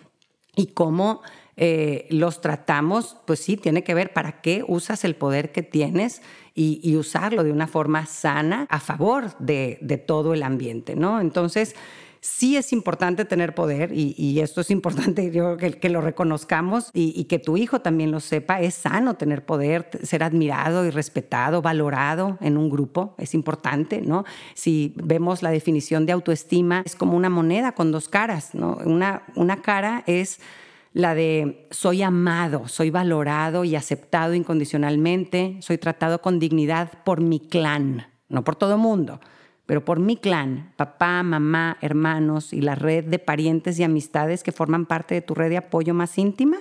Y 0.55 0.67
cómo 0.67 1.21
eh, 1.63 2.07
los 2.09 2.41
tratamos, 2.41 3.17
pues 3.27 3.39
sí, 3.39 3.55
tiene 3.55 3.83
que 3.83 3.93
ver 3.93 4.13
para 4.13 4.41
qué 4.41 4.65
usas 4.67 5.05
el 5.05 5.15
poder 5.15 5.51
que 5.51 5.61
tienes 5.61 6.23
y, 6.55 6.95
usarlo 6.95 7.43
de 7.43 7.51
una 7.51 7.67
forma 7.67 8.07
sana 8.07 8.65
a 8.71 8.79
favor 8.79 9.37
de, 9.37 10.03
todo 10.07 10.33
el 10.33 10.41
ambiente, 10.41 10.95
¿no? 10.95 11.21
Entonces, 11.21 11.75
sí 12.19 12.57
es 12.57 12.73
importante 12.73 13.25
tener 13.25 13.53
poder 13.53 13.91
y, 13.93 14.39
esto 14.39 14.61
es 14.61 14.71
importante 14.71 15.29
yo 15.33 15.55
que, 15.57 15.73
que 15.73 15.89
lo 15.89 16.01
reconozcamos 16.01 16.89
y, 16.95 17.13
y, 17.15 17.25
que 17.25 17.37
tu 17.37 17.57
hijo 17.57 17.79
también 17.79 18.09
lo 18.09 18.21
sepa. 18.21 18.59
Es 18.59 18.73
sano 18.73 19.13
tener 19.13 19.45
poder, 19.45 19.87
ser 20.01 20.23
admirado 20.23 20.87
y 20.87 20.89
respetado, 20.89 21.61
valorado 21.61 22.39
en 22.41 22.57
un 22.57 22.71
grupo. 22.71 23.13
Es 23.19 23.35
importante, 23.35 24.01
¿no? 24.01 24.25
Si 24.55 24.95
vemos 24.95 25.43
la 25.43 25.51
definición 25.51 26.07
de 26.07 26.13
autoestima, 26.13 26.81
es 26.87 26.95
como 26.95 27.15
una 27.15 27.29
moneda 27.29 27.73
con 27.73 27.91
dos 27.91 28.09
caras, 28.09 28.55
¿no? 28.55 28.79
Una, 28.83 29.21
una 29.35 29.61
cara 29.61 30.03
es 30.07 30.39
la 30.93 31.15
de 31.15 31.67
soy 31.71 32.01
amado, 32.01 32.67
soy 32.67 32.89
valorado 32.89 33.63
y 33.63 33.75
aceptado 33.75 34.33
incondicionalmente, 34.33 35.57
soy 35.61 35.77
tratado 35.77 36.21
con 36.21 36.39
dignidad 36.39 36.91
por 37.05 37.21
mi 37.21 37.39
clan, 37.39 38.07
no 38.27 38.43
por 38.43 38.55
todo 38.55 38.77
mundo, 38.77 39.21
pero 39.65 39.85
por 39.85 39.99
mi 39.99 40.17
clan, 40.17 40.73
papá, 40.75 41.23
mamá, 41.23 41.77
hermanos 41.81 42.51
y 42.51 42.61
la 42.61 42.75
red 42.75 43.05
de 43.05 43.19
parientes 43.19 43.79
y 43.79 43.83
amistades 43.83 44.43
que 44.43 44.51
forman 44.51 44.85
parte 44.85 45.15
de 45.15 45.21
tu 45.21 45.33
red 45.33 45.49
de 45.49 45.57
apoyo 45.57 45.93
más 45.93 46.17
íntima. 46.17 46.57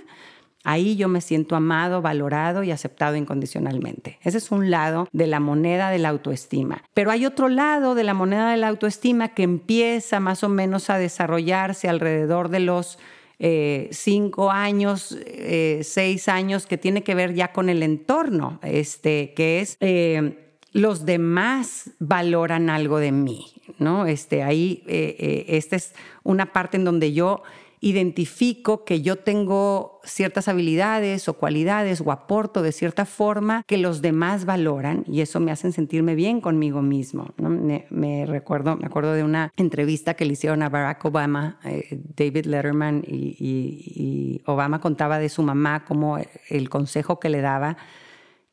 Ahí 0.62 0.94
yo 0.96 1.08
me 1.08 1.22
siento 1.22 1.56
amado, 1.56 2.02
valorado 2.02 2.62
y 2.62 2.70
aceptado 2.70 3.16
incondicionalmente. 3.16 4.18
Ese 4.22 4.36
es 4.36 4.52
un 4.52 4.70
lado 4.70 5.08
de 5.10 5.26
la 5.26 5.40
moneda 5.40 5.88
de 5.88 5.98
la 5.98 6.10
autoestima. 6.10 6.84
Pero 6.92 7.10
hay 7.10 7.24
otro 7.24 7.48
lado 7.48 7.94
de 7.94 8.04
la 8.04 8.12
moneda 8.12 8.50
de 8.50 8.58
la 8.58 8.68
autoestima 8.68 9.28
que 9.28 9.42
empieza 9.42 10.20
más 10.20 10.44
o 10.44 10.50
menos 10.50 10.90
a 10.90 10.98
desarrollarse 10.98 11.88
alrededor 11.88 12.50
de 12.50 12.60
los 12.60 12.98
eh, 13.42 13.88
cinco 13.90 14.50
años, 14.50 15.16
eh, 15.24 15.80
seis 15.82 16.28
años, 16.28 16.66
que 16.66 16.76
tiene 16.76 17.02
que 17.02 17.14
ver 17.14 17.32
ya 17.32 17.52
con 17.52 17.70
el 17.70 17.82
entorno, 17.82 18.60
este, 18.62 19.32
que 19.34 19.60
es 19.60 19.78
eh, 19.80 20.54
los 20.72 21.06
demás 21.06 21.90
valoran 21.98 22.68
algo 22.68 22.98
de 22.98 23.12
mí, 23.12 23.46
¿no? 23.78 24.06
Este, 24.06 24.42
ahí, 24.42 24.84
esta 24.86 25.76
es 25.76 25.94
una 26.22 26.52
parte 26.52 26.76
en 26.76 26.84
donde 26.84 27.14
yo 27.14 27.42
identifico 27.80 28.84
que 28.84 29.00
yo 29.00 29.16
tengo 29.16 30.00
ciertas 30.04 30.48
habilidades 30.48 31.28
o 31.28 31.34
cualidades 31.34 32.02
o 32.02 32.12
aporto 32.12 32.62
de 32.62 32.72
cierta 32.72 33.06
forma 33.06 33.64
que 33.66 33.78
los 33.78 34.02
demás 34.02 34.44
valoran 34.44 35.04
y 35.06 35.22
eso 35.22 35.40
me 35.40 35.50
hace 35.50 35.72
sentirme 35.72 36.14
bien 36.14 36.40
conmigo 36.40 36.82
mismo. 36.82 37.32
Me, 37.38 38.26
recuerdo, 38.26 38.76
me 38.76 38.86
acuerdo 38.86 39.14
de 39.14 39.24
una 39.24 39.52
entrevista 39.56 40.14
que 40.14 40.26
le 40.26 40.34
hicieron 40.34 40.62
a 40.62 40.68
Barack 40.68 41.04
Obama, 41.06 41.58
eh, 41.64 41.98
David 42.16 42.46
Letterman, 42.46 43.02
y 43.06 44.42
Obama 44.44 44.80
contaba 44.80 45.18
de 45.18 45.28
su 45.28 45.42
mamá 45.42 45.84
como 45.84 46.18
el 46.48 46.68
consejo 46.68 47.18
que 47.18 47.30
le 47.30 47.40
daba 47.40 47.76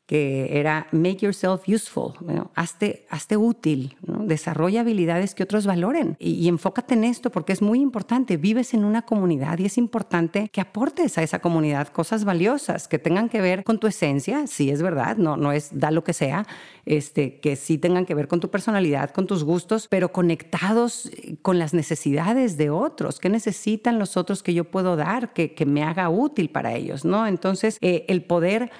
que 0.08 0.58
era 0.58 0.86
make 0.90 1.18
yourself 1.18 1.68
useful, 1.68 2.14
hazte, 2.54 3.06
hazte, 3.10 3.36
útil, 3.36 3.94
desarrolla 4.00 4.80
habilidades 4.80 5.34
que 5.34 5.42
otros 5.42 5.66
valoren 5.66 6.16
y, 6.18 6.48
enfócate 6.48 6.94
en 6.94 7.04
esto 7.04 7.28
porque 7.30 7.52
es 7.52 7.60
muy 7.60 7.80
importante. 7.80 8.38
Vives 8.38 8.72
en 8.72 8.86
una 8.86 9.02
comunidad 9.02 9.58
y 9.58 9.66
es 9.66 9.76
importante 9.76 10.48
que 10.48 10.62
aportes 10.62 11.18
a 11.18 11.22
esa 11.22 11.40
comunidad 11.40 11.88
cosas 11.88 12.24
valiosas 12.24 12.88
que 12.88 12.98
tengan 12.98 13.28
que 13.28 13.42
ver 13.42 13.64
con 13.64 13.78
tu 13.78 13.86
esencia, 13.86 14.46
sí 14.46 14.70
es 14.70 14.80
verdad, 14.80 15.18
no, 15.18 15.36
no 15.36 15.52
es 15.52 15.78
da 15.78 15.90
lo 15.90 16.02
que 16.04 16.14
sea, 16.14 16.46
este, 16.86 17.38
que 17.40 17.54
sí 17.56 17.76
tengan 17.76 18.06
que 18.06 18.14
ver 18.14 18.28
con 18.28 18.40
tu 18.40 18.50
personalidad, 18.50 19.10
con 19.10 19.26
tus 19.26 19.44
gustos, 19.44 19.88
pero 19.88 20.10
conectados 20.10 21.10
con 21.42 21.58
las 21.58 21.74
necesidades 21.74 22.56
de 22.56 22.70
otros. 22.70 23.20
¿Qué 23.20 23.28
necesitan 23.28 23.98
los 23.98 24.16
otros 24.16 24.42
que 24.42 24.54
yo 24.54 24.64
puedo 24.64 24.96
dar 24.96 25.34
que, 25.34 25.52
que 25.52 25.66
me 25.66 25.82
haga 25.82 26.08
útil 26.08 26.48
para 26.48 26.72
ellos? 26.72 27.04
¿no? 27.04 27.26
Entonces, 27.26 27.76
eh, 27.82 28.06
el 28.08 28.22
poder 28.22 28.70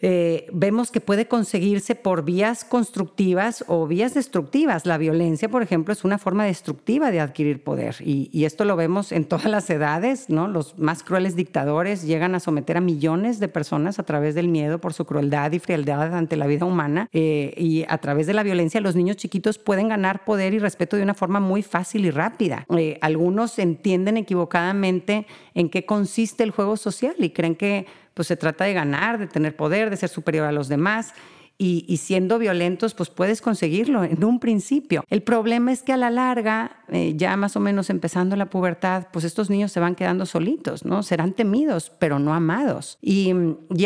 eh, 0.00 0.46
vemos 0.52 0.92
que 0.92 1.00
puede 1.00 1.26
conseguirse 1.26 1.96
por 1.96 2.24
vías 2.24 2.64
constructivas 2.64 3.64
o 3.66 3.86
vías 3.86 4.14
destructivas. 4.14 4.86
La 4.86 4.96
violencia, 4.96 5.48
por 5.48 5.62
ejemplo, 5.62 5.92
es 5.92 6.04
una 6.04 6.18
forma 6.18 6.44
destructiva 6.44 7.10
de 7.10 7.20
adquirir 7.20 7.64
poder 7.64 7.96
y, 8.00 8.28
esto 8.48 8.64
lo 8.64 8.76
vemos 8.76 9.12
en 9.12 9.26
todas 9.26 9.44
las 9.46 9.68
edades. 9.68 10.30
Los 10.30 10.78
más 10.78 11.02
crueles 11.02 11.36
dictadores 11.36 12.02
llegan 12.02 12.34
a 12.34 12.40
someter 12.40 12.78
a 12.78 12.80
millones 12.80 13.40
de 13.40 13.48
personas 13.48 13.98
a 13.98 14.04
través 14.04 14.34
del 14.34 14.48
miedo 14.48 14.80
por 14.80 14.94
su 14.94 15.04
crueldad 15.04 15.52
y 15.52 15.58
frialdad 15.58 16.14
ante 16.14 16.36
la 16.36 16.46
vida 16.46 16.64
humana 16.64 17.08
eh, 17.12 17.52
y 17.58 17.84
a 17.88 17.98
través 17.98 18.26
de 18.26 18.32
la 18.32 18.42
violencia 18.42 18.80
los 18.80 18.96
niños 18.96 19.16
chiquitos 19.16 19.58
pueden 19.58 19.88
ganar 19.88 20.24
poder 20.24 20.54
y 20.54 20.60
respeto 20.60 20.96
de 20.96 21.02
una 21.02 21.14
forma 21.14 21.40
muy 21.40 21.62
fácil 21.62 22.06
y 22.06 22.10
rápida. 22.10 22.64
Eh, 22.76 22.98
algunos 23.02 23.58
entienden 23.58 24.16
equivocadamente 24.16 25.26
en 25.54 25.68
qué 25.68 25.84
consiste 25.84 26.44
el 26.44 26.52
juego 26.52 26.76
social 26.76 27.16
y 27.18 27.30
creen 27.30 27.56
que 27.56 27.86
pues 28.18 28.26
se 28.26 28.36
trata 28.36 28.64
de 28.64 28.74
ganar, 28.74 29.16
de 29.16 29.28
tener 29.28 29.54
poder, 29.54 29.90
de 29.90 29.96
ser 29.96 30.08
superior 30.08 30.44
a 30.44 30.50
los 30.50 30.66
demás. 30.66 31.14
Y, 31.56 31.96
siendo 31.98 32.40
violentos, 32.40 32.94
pues 32.94 33.10
puedes 33.10 33.40
conseguirlo 33.40 34.02
en 34.02 34.24
un 34.24 34.40
principio. 34.40 35.04
El 35.08 35.22
problema 35.22 35.70
es 35.70 35.84
que 35.84 35.92
a 35.92 35.96
la 35.96 36.10
larga, 36.10 36.82
eh, 36.88 37.14
ya 37.16 37.36
más 37.36 37.54
o 37.54 37.60
menos 37.60 37.90
empezando 37.90 38.34
la 38.34 38.50
pubertad, 38.50 39.06
pues 39.12 39.24
estos 39.24 39.50
niños 39.50 39.70
se 39.70 39.78
van 39.78 39.94
quedando 39.94 40.26
solitos, 40.26 40.84
¿no? 40.84 41.04
Serán 41.04 41.32
temidos, 41.32 41.92
pero 42.00 42.18
no 42.18 42.34
amados. 42.34 42.98
Y, 43.00 43.32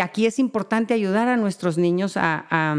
aquí 0.03 0.25
es 0.25 0.39
importante 0.39 0.95
ayudar 0.95 1.29
a 1.29 1.37
nuestros 1.37 1.77
niños 1.77 2.17
a, 2.17 2.75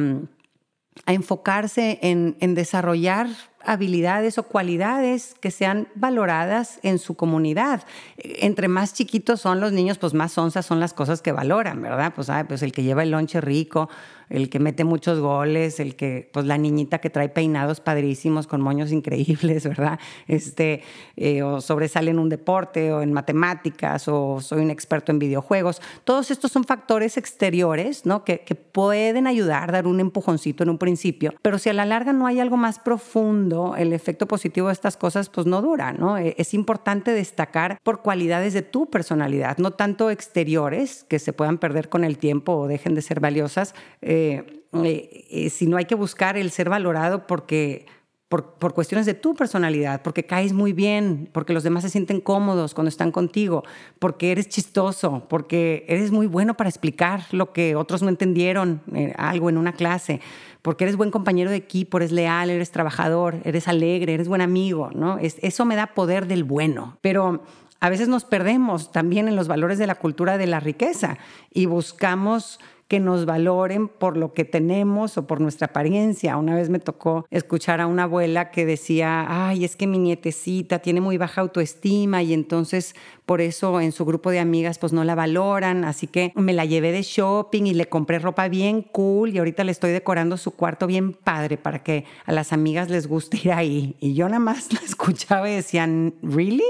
enfocarse 1.06 2.00
en, 2.02 2.36
en 2.40 2.56
desarrollar 2.56 3.28
habilidades 3.66 4.38
o 4.38 4.44
cualidades 4.44 5.36
que 5.40 5.52
sean 5.52 5.88
valoradas 5.96 6.80
en 6.84 7.00
su 7.00 7.16
comunidad. 7.16 7.84
Entre 8.18 8.68
más 8.68 8.94
chiquitos 8.94 9.42
son 9.42 9.60
los 9.60 9.72
niños, 9.72 9.98
pues 9.98 10.14
más 10.14 10.38
onzas 10.38 10.66
son 10.66 10.80
las 10.80 10.94
cosas 10.94 11.22
que 11.22 11.32
valoran, 11.32 11.82
¿verdad? 11.82 12.14
Pues, 12.16 12.30
pues 12.48 12.62
el 12.64 12.72
que 12.72 12.84
lleva 12.84 13.04
el 13.04 13.12
lonche 13.12 13.42
rico, 13.42 13.90
el 14.34 14.50
que 14.50 14.60
mete 14.60 14.84
muchos 14.84 15.20
goles, 15.20 15.80
el 15.80 15.96
que, 15.96 16.28
pues 16.34 16.48
la 16.48 16.58
niñita 16.58 16.98
que 16.98 17.12
trae 17.12 17.30
peinados 17.30 17.80
padrísimos 17.80 18.48
con 18.48 18.62
moños 18.62 18.92
increíbles, 18.92 19.64
¿verdad? 19.68 20.00
Este, 20.28 20.82
eh, 21.16 21.44
o 21.44 21.62
sobresale 21.62 22.10
en 22.10 22.18
un 22.18 22.30
deporte 22.30 22.92
o 22.92 23.04
en 23.04 23.14
matemáticas 23.14 24.08
o 24.08 24.42
soy 24.42 24.64
un 24.64 24.72
experto 24.72 25.12
en 25.12 25.20
videojuegos. 25.20 25.82
Todos 26.04 26.32
estos 26.32 26.52
son 26.52 26.64
factores 26.64 27.16
exteriores, 27.18 28.06
¿no? 28.06 28.26
Que, 28.26 28.44
pueden 28.74 29.28
ayudar, 29.28 29.72
dar 29.72 29.86
un 29.88 30.00
empujoncito 30.00 30.64
en 30.64 30.70
un 30.70 30.78
principio, 30.78 31.34
pero 31.42 31.60
si 31.60 31.70
a 31.70 31.74
la 31.74 31.86
larga 31.86 32.12
no 32.12 32.26
hay 32.26 32.40
algo 32.40 32.58
más 32.58 32.80
profundo, 32.80 33.76
el 33.78 33.94
efecto 33.94 34.28
positivo 34.28 34.68
de 34.68 34.74
estas 34.74 34.98
cosas, 34.98 35.30
pues 35.30 35.46
no 35.46 35.62
dura, 35.62 35.92
¿no? 35.92 36.18
E, 36.18 36.34
es 36.38 36.54
importante 36.56 37.12
destacar 37.12 37.80
por 37.84 38.02
cualidades 38.02 38.54
de 38.54 38.64
tu 38.64 38.90
personalidad, 38.90 39.58
no 39.58 39.72
tanto 39.72 40.10
exteriores 40.10 41.04
que 41.08 41.20
se 41.20 41.34
puedan 41.34 41.60
perder 41.60 41.90
con 41.90 42.04
el 42.04 42.18
tiempo 42.18 42.54
o 42.54 42.68
dejen 42.68 42.96
de 42.96 43.02
ser 43.02 43.20
valiosas. 43.20 43.76
Eh, 44.02 44.23
eh, 44.32 45.26
eh, 45.30 45.50
si 45.50 45.68
no 45.68 45.78
hay 45.78 45.86
que 45.86 45.96
buscar 45.96 46.38
el 46.38 46.50
ser 46.52 46.70
valorado 46.70 47.28
porque 47.28 47.86
por, 48.34 48.56
por, 48.56 48.74
cuestiones 48.74 49.06
de 49.06 49.14
tu 49.14 49.36
personalidad, 49.36 50.02
porque 50.02 50.26
caes 50.26 50.54
muy 50.54 50.74
bien, 50.74 51.30
porque 51.32 51.54
los 51.54 51.62
demás 51.62 51.84
se 51.84 51.92
sienten 51.92 52.20
cómodos 52.20 52.74
cuando 52.74 52.90
están 52.90 53.12
contigo, 53.12 53.64
porque 54.00 54.32
eres 54.32 54.50
chistoso, 54.50 55.28
porque 55.30 55.86
eres 55.88 56.10
muy 56.10 56.26
bueno 56.26 56.56
para 56.56 56.68
explicar 56.68 57.26
lo 57.32 57.54
que 57.54 57.76
otros 57.76 58.02
no 58.02 58.10
entendieron, 58.10 58.82
eh, 58.96 59.14
algo 59.18 59.52
en 59.52 59.58
una 59.60 59.74
clase, 59.74 60.20
porque 60.64 60.86
eres 60.86 60.96
buen 60.96 61.12
compañero 61.12 61.52
de 61.52 61.58
equipo, 61.58 61.98
eres 61.98 62.12
leal, 62.12 62.50
eres 62.50 62.72
trabajador, 62.72 63.38
eres 63.44 63.68
alegre, 63.68 64.16
eres 64.16 64.28
buen 64.28 64.42
amigo, 64.42 64.90
¿no? 64.96 65.20
Es, 65.20 65.38
eso 65.44 65.64
me 65.66 65.76
da 65.76 65.94
poder 65.94 66.26
del 66.26 66.44
bueno, 66.44 66.98
pero 67.02 67.44
a 67.84 67.90
veces 67.90 68.08
nos 68.08 68.24
perdemos 68.26 68.92
también 68.92 69.28
en 69.28 69.36
los 69.36 69.48
valores 69.48 69.78
de 69.78 69.86
la 69.86 69.96
cultura 69.96 70.40
de 70.40 70.48
la 70.48 70.60
riqueza 70.60 71.20
y 71.52 71.68
buscamos 71.68 72.60
que 72.88 73.00
nos 73.00 73.26
valoren 73.26 73.88
por 73.88 74.18
lo 74.18 74.34
que 74.34 74.46
tenemos 74.46 75.18
o 75.18 75.28
por 75.28 75.42
nuestra 75.42 75.68
apariencia. 75.68 76.38
Una 76.38 76.56
vez 76.56 76.70
me 76.70 76.80
tocó 76.80 77.26
escuchar 77.32 77.82
a 77.82 77.88
una 77.88 78.04
abuela 78.04 78.52
que 78.52 78.66
decía, 78.66 79.26
ay, 79.28 79.66
es 79.66 79.76
que 79.76 79.88
mi 79.88 79.98
nietecita 79.98 80.80
tiene 80.80 81.02
muy 81.02 81.18
baja 81.18 81.42
autoestima 81.42 82.22
y 82.24 82.34
entonces 82.34 82.96
por 83.26 83.42
eso 83.42 83.80
en 83.80 83.92
su 83.92 84.06
grupo 84.06 84.32
de 84.32 84.40
amigas 84.40 84.80
pues 84.80 84.94
no 84.94 85.04
la 85.04 85.16
valoran, 85.16 85.86
así 85.86 86.08
que 86.08 86.34
me 86.36 86.54
la 86.54 86.66
llevé 86.66 86.92
de 86.92 87.02
shopping 87.02 87.64
y 87.64 87.74
le 87.74 87.88
compré 87.88 88.20
ropa 88.20 88.48
bien 88.48 88.82
cool 88.82 89.34
y 89.34 89.38
ahorita 89.38 89.64
le 89.64 89.72
estoy 89.72 89.92
decorando 89.92 90.38
su 90.38 90.52
cuarto 90.52 90.88
bien 90.88 91.14
padre 91.14 91.58
para 91.58 91.84
que 91.84 92.06
a 92.26 92.32
las 92.32 92.54
amigas 92.54 92.90
les 92.90 93.08
guste 93.08 93.38
ir 93.44 93.54
ahí. 93.54 93.96
Y 94.00 94.14
yo 94.14 94.28
nada 94.28 94.40
más 94.40 94.74
la 94.74 94.80
escuchaba 94.82 95.50
y 95.50 95.56
decían, 95.56 96.14
¿really? 96.22 96.64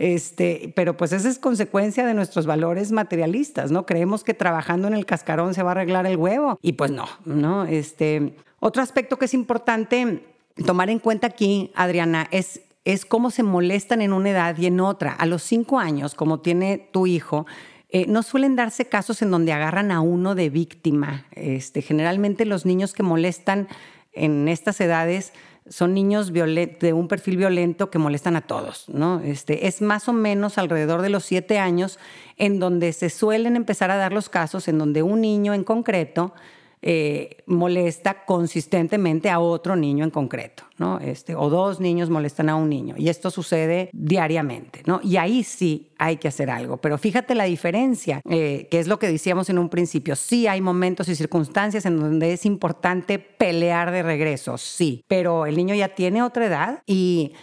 Este, 0.00 0.72
pero 0.74 0.96
pues 0.96 1.12
esa 1.12 1.28
es 1.28 1.38
consecuencia 1.38 2.06
de 2.06 2.14
nuestros 2.14 2.46
valores 2.46 2.90
materialistas, 2.90 3.70
¿no? 3.70 3.84
Creemos 3.84 4.24
que 4.24 4.32
trabajando 4.32 4.88
en 4.88 4.94
el 4.94 5.04
cascarón 5.04 5.52
se 5.52 5.62
va 5.62 5.72
a 5.72 5.72
arreglar 5.72 6.06
el 6.06 6.16
huevo 6.16 6.58
y 6.62 6.72
pues 6.72 6.90
no, 6.90 7.06
¿no? 7.26 7.64
Este, 7.64 8.34
otro 8.60 8.82
aspecto 8.82 9.18
que 9.18 9.26
es 9.26 9.34
importante 9.34 10.24
tomar 10.64 10.88
en 10.88 11.00
cuenta 11.00 11.26
aquí, 11.26 11.70
Adriana, 11.74 12.28
es 12.30 12.62
es 12.86 13.04
cómo 13.04 13.30
se 13.30 13.42
molestan 13.42 14.00
en 14.00 14.14
una 14.14 14.30
edad 14.30 14.56
y 14.56 14.64
en 14.64 14.80
otra. 14.80 15.12
A 15.12 15.26
los 15.26 15.42
cinco 15.42 15.78
años, 15.78 16.14
como 16.14 16.40
tiene 16.40 16.78
tu 16.78 17.06
hijo, 17.06 17.44
eh, 17.90 18.06
no 18.08 18.22
suelen 18.22 18.56
darse 18.56 18.86
casos 18.86 19.20
en 19.20 19.30
donde 19.30 19.52
agarran 19.52 19.90
a 19.90 20.00
uno 20.00 20.34
de 20.34 20.48
víctima. 20.48 21.26
Este, 21.32 21.82
generalmente 21.82 22.46
los 22.46 22.64
niños 22.64 22.94
que 22.94 23.02
molestan 23.02 23.68
en 24.14 24.48
estas 24.48 24.80
edades 24.80 25.34
son 25.70 25.94
niños 25.94 26.32
de 26.32 26.92
un 26.92 27.06
perfil 27.06 27.36
violento 27.36 27.90
que 27.90 27.98
molestan 27.98 28.34
a 28.34 28.40
todos, 28.40 28.88
¿no? 28.88 29.20
Este, 29.20 29.68
es 29.68 29.80
más 29.80 30.08
o 30.08 30.12
menos 30.12 30.58
alrededor 30.58 31.00
de 31.00 31.10
los 31.10 31.24
siete 31.24 31.60
años 31.60 32.00
en 32.36 32.58
donde 32.58 32.92
se 32.92 33.08
suelen 33.08 33.54
empezar 33.54 33.92
a 33.92 33.96
dar 33.96 34.12
los 34.12 34.28
casos 34.28 34.66
en 34.66 34.78
donde 34.78 35.04
un 35.04 35.20
niño 35.20 35.54
en 35.54 35.62
concreto 35.62 36.34
eh, 36.82 37.42
molesta 37.46 38.24
consistentemente 38.24 39.28
a 39.28 39.38
otro 39.38 39.76
niño 39.76 40.02
en 40.02 40.10
concreto, 40.10 40.64
¿no? 40.78 40.98
Este, 40.98 41.34
o 41.34 41.50
dos 41.50 41.78
niños 41.78 42.08
molestan 42.08 42.48
a 42.48 42.56
un 42.56 42.70
niño. 42.70 42.94
Y 42.96 43.10
esto 43.10 43.30
sucede 43.30 43.90
diariamente, 43.92 44.82
¿no? 44.86 45.00
Y 45.02 45.18
ahí 45.18 45.44
sí 45.44 45.90
hay 45.98 46.16
que 46.16 46.28
hacer 46.28 46.48
algo. 46.48 46.78
Pero 46.78 46.96
fíjate 46.96 47.34
la 47.34 47.44
diferencia, 47.44 48.22
eh, 48.28 48.66
que 48.70 48.78
es 48.78 48.88
lo 48.88 48.98
que 48.98 49.08
decíamos 49.08 49.50
en 49.50 49.58
un 49.58 49.68
principio. 49.68 50.16
Sí 50.16 50.46
hay 50.46 50.62
momentos 50.62 51.08
y 51.08 51.14
circunstancias 51.14 51.84
en 51.84 52.00
donde 52.00 52.32
es 52.32 52.46
importante 52.46 53.18
pelear 53.18 53.90
de 53.90 54.02
regreso, 54.02 54.56
sí. 54.56 55.04
Pero 55.06 55.44
el 55.44 55.56
niño 55.56 55.74
ya 55.74 55.94
tiene 55.94 56.22
otra 56.22 56.46
edad 56.46 56.82
y 56.86 57.34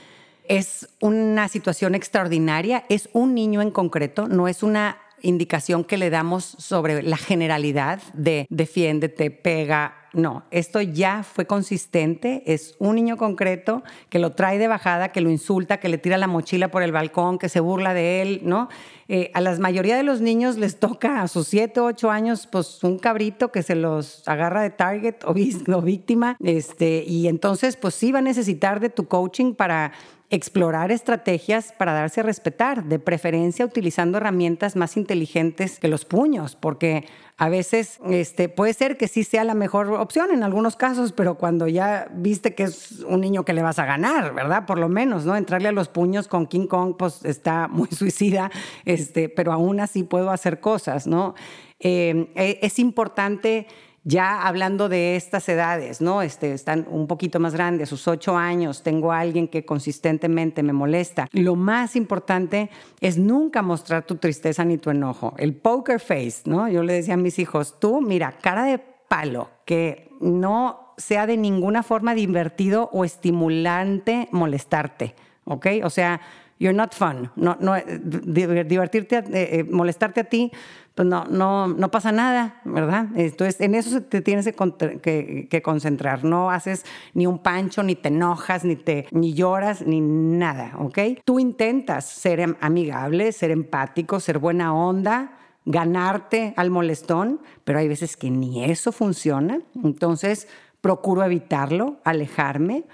es 0.48 0.90
una 1.00 1.48
situación 1.48 1.94
extraordinaria, 1.94 2.86
es 2.90 3.10
un 3.14 3.36
niño 3.36 3.62
en 3.62 3.70
concreto, 3.70 4.28
no 4.28 4.48
es 4.48 4.64
una 4.64 4.98
indicación 5.22 5.84
que 5.84 5.98
le 5.98 6.10
damos 6.10 6.44
sobre 6.44 7.02
la 7.04 7.18
generalidad 7.18 8.02
de 8.14 8.48
defiéndete, 8.50 9.32
pega, 9.32 9.96
no, 10.14 10.46
esto 10.52 10.82
ya 10.82 11.24
fue 11.24 11.46
consistente, 11.46 12.44
es 12.46 12.76
un 12.80 12.96
niño 12.96 13.18
concreto 13.18 13.84
que 14.10 14.20
lo 14.20 14.32
trae 14.32 14.58
de 14.58 14.68
bajada, 14.68 15.10
que 15.10 15.22
lo 15.22 15.30
insulta, 15.30 15.80
que 15.80 15.90
le 15.90 15.98
tira 15.98 16.18
la 16.18 16.28
mochila 16.28 16.70
por 16.70 16.82
el 16.82 16.92
balcón, 16.92 17.38
que 17.38 17.50
se 17.50 17.60
burla 17.60 17.94
de 17.94 18.22
él, 18.22 18.42
¿no? 18.44 18.70
Eh, 19.10 19.32
a 19.34 19.42
la 19.42 19.58
mayoría 19.58 19.96
de 19.96 20.04
los 20.04 20.20
niños 20.22 20.58
les 20.58 20.80
toca 20.80 21.22
a 21.22 21.28
sus 21.28 21.48
7 21.48 21.80
o 21.80 21.86
8 21.86 22.10
años, 22.10 22.48
pues 22.52 22.84
un 22.84 23.00
cabrito 23.00 23.52
que 23.52 23.64
se 23.64 23.76
los 23.76 24.28
agarra 24.28 24.62
de 24.62 24.70
target 24.70 25.16
o, 25.26 25.34
víctima, 25.82 26.36
este, 26.44 27.04
y 27.08 27.28
entonces 27.28 27.78
pues 27.78 27.96
sí 27.96 28.12
va 28.12 28.20
a 28.20 28.24
necesitar 28.24 28.80
de 28.80 28.90
tu 28.90 29.08
coaching 29.08 29.54
para 29.54 29.94
explorar 30.30 30.92
estrategias 30.92 31.72
para 31.72 31.94
darse 31.94 32.20
a 32.20 32.24
respetar, 32.24 32.84
de 32.84 33.00
preferencia 33.00 33.66
utilizando 33.66 34.18
herramientas 34.18 34.76
más 34.76 34.98
inteligentes 34.98 35.80
que 35.80 35.88
los 35.88 36.04
puños, 36.04 36.56
porque 36.56 37.06
a 37.38 37.48
veces 37.48 38.00
este, 38.10 38.50
puede 38.50 38.74
ser 38.74 38.98
que 38.98 39.08
sí 39.08 39.24
sea 39.24 39.46
la 39.46 39.54
mejor 39.54 39.94
opción 39.94 40.32
en 40.32 40.44
algunos 40.44 40.76
casos, 40.76 41.14
pero 41.14 41.36
cuando 41.36 41.68
ya 41.68 42.10
viste 42.14 42.56
que 42.56 42.64
es 42.64 43.00
un 43.08 43.22
niño 43.22 43.46
que 43.46 43.54
le 43.54 43.62
vas 43.62 43.80
a 43.80 43.86
ganar, 43.86 44.34
¿verdad? 44.34 44.66
Por 44.66 44.80
lo 44.80 44.90
menos, 44.90 45.26
¿no? 45.26 45.36
Entrarle 45.36 45.70
a 45.70 45.72
los 45.72 45.88
puños 45.88 46.28
con 46.28 46.48
King 46.48 46.68
Kong, 46.68 46.96
pues 46.98 47.24
está 47.24 47.70
muy 47.70 47.88
suicida, 47.92 48.52
este, 48.84 49.30
pero 49.30 49.54
aún 49.54 49.80
así 49.80 50.04
puedo 50.04 50.32
hacer 50.32 50.60
cosas, 50.60 51.08
¿no? 51.08 51.36
Eh, 51.80 52.32
e, 52.36 52.60
es 52.64 52.80
importante 52.80 53.68
ya 54.08 54.48
hablando 54.48 54.88
de 54.88 55.18
estas 55.18 55.50
edades, 55.50 56.00
¿no? 56.00 56.22
Este, 56.22 56.54
están 56.54 56.88
un 56.90 57.08
poquito 57.08 57.42
más 57.42 57.54
grandes, 57.54 57.90
sus 57.90 58.08
ocho 58.08 58.38
años, 58.38 58.82
tengo 58.82 59.12
a 59.12 59.20
alguien 59.20 59.50
que 59.50 59.66
consistentemente 59.66 60.64
me 60.64 60.72
molesta. 60.72 61.28
Lo 61.34 61.58
más 61.58 61.98
importante 61.98 62.70
es 63.02 63.18
nunca 63.18 63.62
mostrar 63.62 64.06
tu 64.06 64.16
tristeza 64.16 64.64
ni 64.64 64.78
tu 64.78 64.92
enojo. 64.92 65.34
El 65.38 65.56
poker 65.56 66.00
face, 66.00 66.44
¿no? 66.46 66.70
Yo 66.70 66.84
le 66.84 66.94
decía 66.94 67.16
a 67.16 67.18
mis 67.18 67.38
hijos, 67.38 67.82
tú, 67.82 68.00
mira, 68.00 68.32
cara 68.42 68.64
de 68.64 68.80
palo, 68.80 69.50
que 69.66 70.10
no 70.22 70.94
sea 70.96 71.28
de 71.28 71.36
ninguna 71.36 71.84
forma 71.84 72.16
divertido 72.16 72.90
o 72.94 73.04
estimulante 73.04 74.30
molestarte, 74.32 75.16
¿ok? 75.44 75.68
O 75.84 75.90
sea, 75.90 76.22
you're 76.60 76.76
not 76.76 76.94
fun. 76.94 77.32
No, 77.36 77.58
no, 77.60 77.76
divertirte, 78.04 79.18
eh, 79.18 79.60
eh, 79.60 79.64
molestarte 79.64 80.22
a 80.22 80.24
ti 80.24 80.52
pues 80.98 81.08
no, 81.08 81.26
no, 81.26 81.68
no 81.68 81.92
pasa 81.92 82.12
nada, 82.12 82.60
¿verdad? 82.66 83.06
Entonces, 83.16 83.62
en 83.62 83.76
eso 83.76 84.02
te 84.02 84.20
tienes 84.22 84.48
que, 84.48 85.48
que, 85.48 85.62
concentrar. 85.62 86.24
No 86.24 86.50
haces 86.50 86.86
ni 87.14 87.28
un 87.28 87.38
pancho, 87.38 87.84
ni 87.84 87.94
te 87.94 88.08
enojas, 88.08 88.66
ni, 88.66 88.76
te, 88.76 89.06
ni 89.12 89.36
lloras, 89.36 89.86
ni 89.86 90.02
nada, 90.02 90.74
¿ok? 90.80 90.98
Tú 91.24 91.40
intentas 91.40 92.06
ser 92.06 92.58
amigable, 92.62 93.32
ser 93.32 93.52
empático, 93.52 94.20
ser 94.20 94.40
buena 94.40 94.74
onda, 94.74 95.38
ganarte 95.66 96.56
al 96.58 96.72
molestón, 96.72 97.42
pero 97.64 97.78
hay 97.78 97.88
veces 97.88 98.18
que 98.18 98.32
ni 98.32 98.64
eso 98.64 98.92
funciona. 98.92 99.60
Entonces, 99.84 100.48
procuro 100.82 101.24
evitarlo, 101.24 101.98
alejarme. 102.06 102.86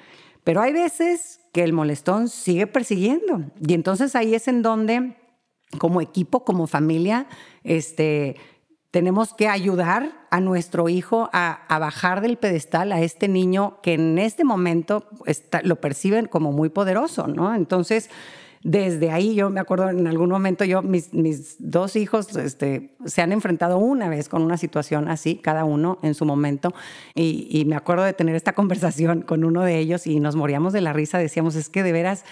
Pero 0.44 0.62
hay 0.62 0.74
veces 0.74 1.40
que 1.54 1.64
el 1.64 1.74
molestón 1.74 2.30
sigue 2.30 2.68
persiguiendo. 2.68 3.44
Y 3.66 3.74
entonces 3.74 4.16
ahí 4.16 4.36
es 4.36 4.48
en 4.48 4.62
donde 4.62 5.18
como 5.78 6.02
equipo, 6.02 6.44
como 6.44 6.68
familia, 6.68 7.28
este, 7.64 8.36
tenemos 8.92 9.34
que 9.34 9.48
ayudar 9.48 10.12
a 10.30 10.40
nuestro 10.40 10.88
hijo 10.90 11.30
a, 11.34 11.66
bajar 11.80 12.22
del 12.22 12.38
pedestal 12.38 12.92
a 12.92 13.02
este 13.02 13.28
niño 13.28 13.80
que 13.82 13.94
en 13.94 14.20
este 14.20 14.44
momento 14.44 15.08
lo 15.64 15.82
perciben 15.82 16.28
como 16.28 16.52
muy 16.52 16.70
poderoso, 16.70 17.28
¿no? 17.28 17.56
Entonces, 17.56 18.10
desde 18.64 19.12
ahí 19.12 19.36
yo 19.36 19.50
me 19.50 19.60
acuerdo 19.60 19.90
en 19.90 20.08
algún 20.08 20.30
momento 20.30 20.64
yo, 20.64 20.82
mis, 20.82 21.12
dos 21.60 21.96
hijos 21.96 22.36
este, 22.36 22.96
se 23.06 23.22
han 23.22 23.32
enfrentado 23.32 23.78
una 23.78 24.10
vez 24.10 24.30
con 24.30 24.42
una 24.42 24.58
situación 24.58 25.10
así, 25.10 25.36
cada 25.36 25.66
uno 25.66 26.00
en 26.02 26.14
su 26.14 26.26
momento, 26.26 26.74
y, 27.14 27.48
y 27.50 27.66
me 27.66 27.76
acuerdo 27.76 28.04
de 28.04 28.14
tener 28.14 28.36
esta 28.36 28.54
conversación 28.64 29.22
con 29.22 29.44
uno 29.44 29.62
de 29.64 29.80
ellos 29.80 30.08
y 30.08 30.20
nos 30.20 30.36
moríamos 30.36 30.74
de 30.74 30.82
la 30.82 30.94
risa, 30.94 31.18
decíamos, 31.18 31.56
es 31.56 31.70
que 31.70 31.84
de 31.84 31.92
veras 31.92 32.24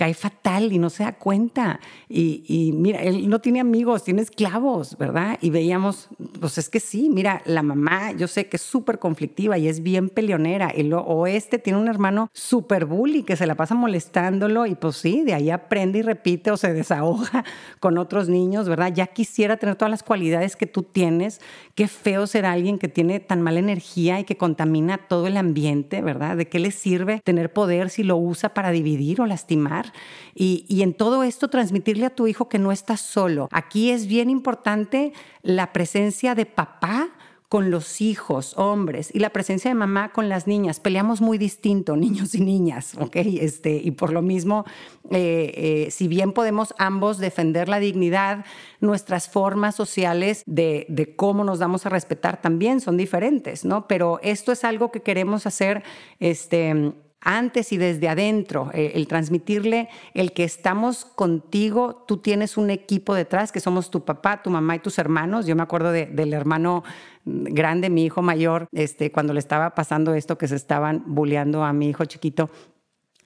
cae 0.00 0.14
fatal 0.14 0.72
y 0.72 0.78
no 0.78 0.88
se 0.88 1.02
da 1.04 1.12
cuenta. 1.12 1.78
Y, 2.08 2.72
mira, 2.74 3.02
él 3.02 3.28
no 3.28 3.42
tiene 3.42 3.60
amigos, 3.60 4.02
tiene 4.02 4.22
esclavos, 4.22 4.96
¿verdad? 4.96 5.36
Y 5.42 5.50
veíamos, 5.50 6.08
pues 6.40 6.56
es 6.56 6.70
que 6.70 6.80
sí, 6.80 7.10
mira, 7.10 7.42
la 7.44 7.62
mamá, 7.62 8.12
yo 8.12 8.26
sé 8.26 8.46
que 8.46 8.56
es 8.56 8.62
súper 8.62 8.98
conflictiva 8.98 9.58
y 9.58 9.68
es 9.68 9.82
bien 9.82 10.08
peleonera. 10.08 10.72
Y 10.74 10.90
o 10.90 11.26
este 11.26 11.58
tiene 11.58 11.78
un 11.78 11.86
hermano 11.86 12.30
súper 12.32 12.86
bully 12.86 13.24
que 13.24 13.36
se 13.36 13.46
la 13.46 13.56
pasa 13.56 13.74
molestándolo 13.74 14.64
y 14.64 14.74
pues 14.74 14.96
sí, 14.96 15.22
de 15.22 15.34
ahí 15.34 15.50
aprende 15.50 15.98
y 15.98 16.02
repite 16.02 16.50
o 16.50 16.56
se 16.56 16.72
desahoga 16.72 17.44
con 17.78 17.98
otros 17.98 18.30
niños, 18.30 18.70
¿verdad? 18.70 18.94
Ya 18.94 19.06
quisiera 19.06 19.58
tener 19.58 19.76
todas 19.76 19.90
las 19.90 20.02
cualidades 20.02 20.56
que 20.56 20.64
tú 20.64 20.82
tienes. 20.82 21.42
Qué 21.74 21.88
feo 21.88 22.26
ser 22.26 22.46
alguien 22.46 22.78
que 22.78 22.88
tiene 22.88 23.20
tan 23.20 23.42
mala 23.42 23.58
energía 23.58 24.18
y 24.18 24.24
que 24.24 24.38
contamina 24.38 24.96
todo 24.96 25.26
el 25.26 25.36
ambiente, 25.36 26.00
¿verdad? 26.00 26.38
¿De 26.38 26.48
qué 26.48 26.58
le 26.58 26.70
sirve 26.70 27.20
tener 27.22 27.52
poder 27.52 27.90
si 27.90 28.02
lo 28.02 28.16
usa 28.16 28.54
para 28.54 28.70
dividir 28.70 29.20
o 29.20 29.26
lastimar? 29.26 29.89
Y, 30.34 30.82
en 30.82 30.94
todo 30.94 31.22
esto 31.22 31.48
transmitirle 31.48 32.06
a 32.06 32.14
tu 32.14 32.26
hijo 32.26 32.48
que 32.48 32.58
no 32.58 32.72
estás 32.72 33.00
solo. 33.00 33.48
Aquí 33.52 33.90
es 33.90 34.06
bien 34.06 34.30
importante 34.30 35.12
la 35.42 35.72
presencia 35.72 36.34
de 36.34 36.46
papá 36.46 37.10
con 37.50 37.72
los 37.72 38.00
hijos, 38.00 38.54
hombres, 38.56 39.10
y 39.12 39.18
la 39.18 39.30
presencia 39.30 39.72
de 39.72 39.74
mamá 39.74 40.12
con 40.12 40.28
las 40.28 40.46
niñas. 40.46 40.78
Peleamos 40.78 41.20
muy 41.20 41.36
distinto, 41.36 41.96
niños 41.96 42.32
y 42.36 42.40
niñas, 42.40 42.94
¿ok? 42.96 43.16
Este, 43.16 43.74
y 43.82 43.90
por 43.90 44.12
lo 44.12 44.22
mismo, 44.22 44.64
eh, 45.10 45.52
eh, 45.56 45.90
si 45.90 46.06
bien 46.06 46.32
podemos 46.32 46.74
ambos 46.78 47.18
defender 47.18 47.68
la 47.68 47.80
dignidad, 47.80 48.44
nuestras 48.78 49.28
formas 49.28 49.74
sociales 49.74 50.44
de, 50.46 50.86
de, 50.88 51.16
cómo 51.16 51.42
nos 51.42 51.58
damos 51.58 51.86
a 51.86 51.88
respetar 51.88 52.40
también 52.40 52.80
son 52.80 52.96
diferentes, 52.96 53.64
¿no? 53.64 53.88
Pero 53.88 54.20
esto 54.22 54.52
es 54.52 54.62
algo 54.62 54.92
que 54.92 55.02
queremos 55.02 55.44
hacer, 55.44 55.82
este 56.20 56.92
antes 57.20 57.72
y 57.72 57.76
desde 57.76 58.08
adentro, 58.08 58.70
eh, 58.72 58.92
el 58.94 59.06
transmitirle 59.06 59.88
el 60.14 60.32
que 60.32 60.44
estamos 60.44 61.04
contigo, 61.04 62.04
tú 62.06 62.16
tienes 62.18 62.56
un 62.56 62.70
equipo 62.70 63.14
detrás, 63.14 63.52
que 63.52 63.60
somos 63.60 63.90
tu 63.90 64.04
papá, 64.04 64.42
tu 64.42 64.50
mamá 64.50 64.76
y 64.76 64.78
tus 64.78 64.98
hermanos. 64.98 65.46
Yo 65.46 65.54
me 65.54 65.62
acuerdo 65.62 65.92
del 65.92 66.32
hermano 66.32 66.82
grande, 67.24 67.90
mi 67.90 68.04
hijo 68.04 68.22
mayor, 68.22 68.68
este, 68.72 69.12
cuando 69.12 69.34
le 69.34 69.40
estaba 69.40 69.74
pasando 69.74 70.14
esto, 70.14 70.38
que 70.38 70.48
se 70.48 70.56
estaban 70.56 71.04
bulleando 71.06 71.64
a 71.64 71.72
mi 71.72 71.88
hijo 71.88 72.04
chiquito. 72.06 72.50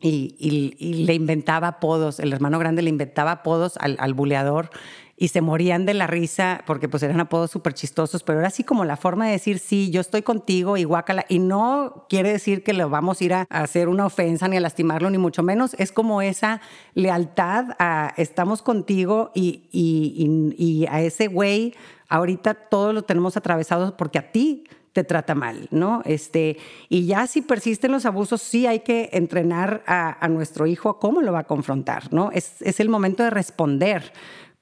Y, 0.00 1.04
le 1.06 1.14
inventaba 1.14 1.68
apodos, 1.68 2.20
el 2.20 2.32
hermano 2.32 2.58
grande 2.58 2.82
le 2.82 2.90
inventaba 2.90 3.32
apodos 3.32 3.78
al, 3.78 3.96
al 3.98 4.12
buleador 4.12 4.68
y 5.16 5.28
se 5.28 5.40
morían 5.40 5.86
de 5.86 5.94
la 5.94 6.06
risa 6.06 6.62
porque 6.66 6.88
pues 6.88 7.02
eran 7.02 7.20
apodos 7.20 7.50
súper 7.50 7.74
chistosos, 7.74 8.22
pero 8.22 8.40
era 8.40 8.48
así 8.48 8.64
como 8.64 8.84
la 8.84 8.96
forma 8.96 9.26
de 9.26 9.32
decir, 9.32 9.58
sí, 9.58 9.90
yo 9.90 10.00
estoy 10.00 10.22
contigo 10.22 10.76
y 10.76 10.84
guácala. 10.84 11.24
Y 11.28 11.38
no 11.38 12.06
quiere 12.08 12.32
decir 12.32 12.64
que 12.64 12.72
le 12.72 12.84
vamos 12.84 13.20
a 13.20 13.24
ir 13.24 13.34
a 13.34 13.42
hacer 13.50 13.88
una 13.88 14.06
ofensa 14.06 14.48
ni 14.48 14.56
a 14.56 14.60
lastimarlo, 14.60 15.10
ni 15.10 15.18
mucho 15.18 15.42
menos. 15.42 15.74
Es 15.74 15.92
como 15.92 16.20
esa 16.20 16.60
lealtad 16.94 17.76
a 17.78 18.12
estamos 18.16 18.62
contigo 18.62 19.30
y, 19.34 19.68
y, 19.70 20.54
y, 20.58 20.86
a 20.86 21.00
ese 21.00 21.28
güey, 21.28 21.74
ahorita 22.08 22.54
todo 22.54 22.92
lo 22.92 23.02
tenemos 23.02 23.36
atravesado 23.36 23.96
porque 23.96 24.18
a 24.18 24.32
ti 24.32 24.64
te 24.92 25.02
trata 25.02 25.34
mal, 25.34 25.66
¿no? 25.72 26.02
Este, 26.04 26.56
y 26.88 27.06
ya 27.06 27.26
si 27.26 27.42
persisten 27.42 27.90
los 27.90 28.06
abusos, 28.06 28.42
sí 28.42 28.66
hay 28.66 28.80
que 28.80 29.10
entrenar 29.12 29.82
a, 29.86 30.24
a 30.24 30.28
nuestro 30.28 30.66
hijo 30.66 30.88
a 30.88 31.00
cómo 31.00 31.20
lo 31.20 31.32
va 31.32 31.40
a 31.40 31.44
confrontar, 31.44 32.12
¿no? 32.12 32.30
Es, 32.32 32.62
es 32.62 32.78
el 32.78 32.88
momento 32.88 33.24
de 33.24 33.30
responder 33.30 34.12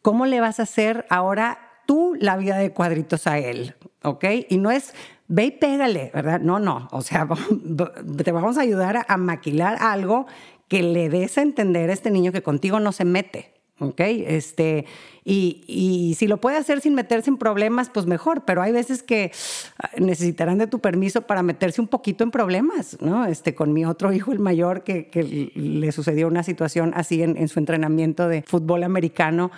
¿Cómo 0.03 0.27
le 0.27 0.41
vas 0.41 0.59
a 0.59 0.65
hacer 0.65 1.07
ahora 1.11 1.59
tú 1.87 2.17
la 2.19 2.37
vida 2.37 2.59
de 2.59 2.73
cuadritos 2.73 3.29
a 3.29 3.39
él? 3.39 3.77
¿Ok? 4.03 4.25
Y 4.49 4.59
no 4.59 4.73
es, 4.73 4.95
ve 5.29 5.45
y 5.45 5.51
pégale, 5.53 6.11
¿verdad? 6.13 6.41
No, 6.41 6.59
no. 6.59 6.89
O 6.91 7.03
sea, 7.03 7.29
te 8.25 8.33
vamos 8.33 8.59
a 8.59 8.63
ayudar 8.63 9.07
a, 9.07 9.17
maquilar 9.17 9.79
algo 9.81 10.27
que 10.67 10.83
le 10.83 11.09
des 11.09 11.39
a 11.39 11.43
entender 11.43 11.89
a 11.89 11.93
este 11.93 12.11
niño 12.11 12.33
que 12.33 12.43
contigo 12.43 12.81
no 12.81 12.91
se 12.91 13.05
mete. 13.05 13.53
¿ok? 13.79 14.01
Este, 14.01 14.87
y, 15.25 15.65
y, 15.67 16.15
si 16.15 16.27
lo 16.27 16.41
puede 16.41 16.57
hacer 16.57 16.81
sin 16.81 16.95
meterse 16.95 17.31
en 17.31 17.37
problemas, 17.37 17.91
pues 17.91 18.07
mejor, 18.07 18.45
pero 18.45 18.63
hay 18.63 18.71
veces 18.71 19.03
que 19.03 19.33
ah, 19.79 19.91
necesitarán 19.99 20.59
de 20.59 20.67
tu 20.67 20.79
permiso 20.79 21.23
para 21.23 21.43
meterse 21.43 21.81
un 21.81 21.89
poquito 21.89 22.23
en 22.23 22.31
problemas, 22.31 22.97
¿no? 23.01 23.27
Este, 23.27 23.55
con 23.55 23.73
mi 23.73 23.85
otro 23.85 24.13
hijo, 24.13 24.33
el 24.33 24.39
mayor, 24.39 24.85
que, 24.85 25.51
le 25.55 25.93
sucedió 25.93 26.29
una 26.29 26.43
situación 26.43 26.93
así 26.95 27.23
en, 27.23 27.37
en, 27.37 27.49
su 27.49 27.59
entrenamiento 27.59 28.29
de 28.29 28.43
fútbol 28.43 28.85
americano, 28.85 29.51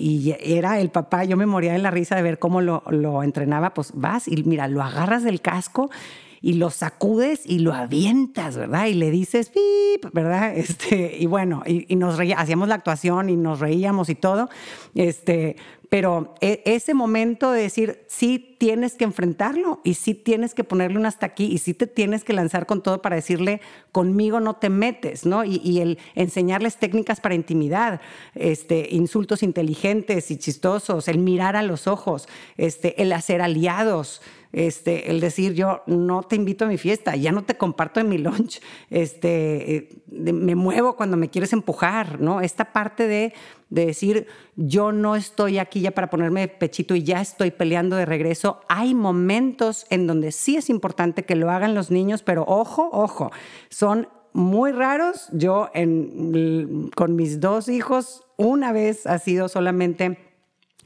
y 0.00 0.34
era 0.40 0.80
el 0.80 0.88
papá, 0.88 1.24
yo 1.24 1.36
me 1.36 1.44
moría 1.44 1.74
de 1.74 1.78
la 1.78 1.90
risa 1.90 2.16
de 2.16 2.22
ver 2.22 2.38
cómo 2.38 2.62
lo, 2.62 3.22
entrenaba, 3.22 3.74
pues 3.74 3.92
vas 3.94 4.26
y 4.28 4.42
mira, 4.44 4.66
lo 4.66 4.82
agarras 4.82 5.22
del 5.22 5.42
casco 5.42 5.90
y 6.40 6.54
lo 6.54 6.70
sacudes 6.70 7.42
y 7.44 7.58
lo 7.58 7.74
avientas, 7.74 8.56
¿verdad? 8.56 8.86
Y 8.86 8.94
le 8.94 9.10
dices, 9.10 9.50
¡pip! 9.50 10.06
¿verdad? 10.14 10.56
Este, 10.56 11.16
y 11.18 11.26
bueno, 11.26 11.62
y, 11.66 11.94
nos 11.96 12.18
hacíamos 12.18 12.68
la 12.68 12.76
actuación 12.76 13.28
y 13.28 13.36
nos 13.36 13.60
reíamos 13.60 14.08
y 14.08 14.14
todo, 14.14 14.48
este, 14.94 15.56
Pero 15.90 16.34
e, 16.40 16.62
ese 16.64 16.94
momento 16.94 17.50
de 17.50 17.62
decir, 17.62 18.04
sí 18.06 18.56
tienes 18.60 18.94
que 18.94 19.04
enfrentarlo 19.04 19.80
y 19.82 19.94
sí 19.94 20.14
tienes 20.14 20.54
que 20.54 20.62
ponerle 20.62 20.98
un 20.98 21.06
hasta 21.06 21.26
aquí 21.26 21.46
y 21.46 21.58
sí 21.58 21.74
te 21.74 21.88
tienes 21.88 22.22
que 22.22 22.32
lanzar 22.32 22.66
con 22.66 22.80
todo 22.80 23.02
para 23.02 23.16
decirle, 23.16 23.60
conmigo 23.90 24.38
no 24.38 24.54
te 24.54 24.70
metes, 24.70 25.26
¿no? 25.26 25.44
Y, 25.44 25.80
el 25.80 25.98
enseñarles 26.14 26.76
técnicas 26.76 27.20
para 27.20 27.34
intimidad, 27.34 28.00
este, 28.34 28.86
insultos 28.92 29.42
inteligentes 29.42 30.30
y 30.30 30.36
chistosos, 30.36 31.08
el 31.08 31.18
mirar 31.18 31.56
a 31.56 31.62
los 31.62 31.88
ojos, 31.88 32.28
este, 32.56 33.02
el 33.02 33.12
hacer 33.12 33.42
aliados, 33.42 34.22
este, 34.52 35.10
el 35.10 35.20
decir 35.20 35.54
yo 35.54 35.82
no 35.86 36.22
te 36.22 36.36
invito 36.36 36.64
a 36.64 36.68
mi 36.68 36.76
fiesta, 36.76 37.16
ya 37.16 37.32
no 37.32 37.44
te 37.44 37.56
comparto 37.56 38.00
en 38.00 38.08
mi 38.08 38.18
lunch, 38.18 38.60
este, 38.90 39.76
eh, 39.76 39.88
me 40.10 40.54
muevo 40.54 40.96
cuando 40.96 41.16
me 41.16 41.30
quieres 41.30 41.52
empujar, 41.52 42.20
¿no? 42.20 42.40
Esta 42.40 42.72
parte 42.72 43.06
de, 43.06 43.32
de 43.70 43.86
decir 43.86 44.26
yo 44.56 44.92
no 44.92 45.16
estoy 45.16 45.58
aquí 45.58 45.79
para 45.88 46.10
ponerme 46.10 46.48
pechito 46.48 46.94
y 46.94 47.02
ya 47.02 47.20
estoy 47.20 47.50
peleando 47.50 47.96
de 47.96 48.04
regreso. 48.04 48.60
Hay 48.68 48.94
momentos 48.94 49.86
en 49.90 50.06
donde 50.06 50.32
sí 50.32 50.56
es 50.56 50.68
importante 50.68 51.24
que 51.24 51.34
lo 51.34 51.50
hagan 51.50 51.74
los 51.74 51.90
niños, 51.90 52.22
pero 52.22 52.44
ojo, 52.46 52.90
ojo, 52.92 53.30
son 53.70 54.08
muy 54.32 54.72
raros. 54.72 55.28
Yo 55.32 55.70
con 56.94 57.16
mis 57.16 57.40
dos 57.40 57.68
hijos, 57.68 58.26
una 58.36 58.72
vez 58.72 59.06
ha 59.06 59.18
sido 59.18 59.48
solamente 59.48 60.29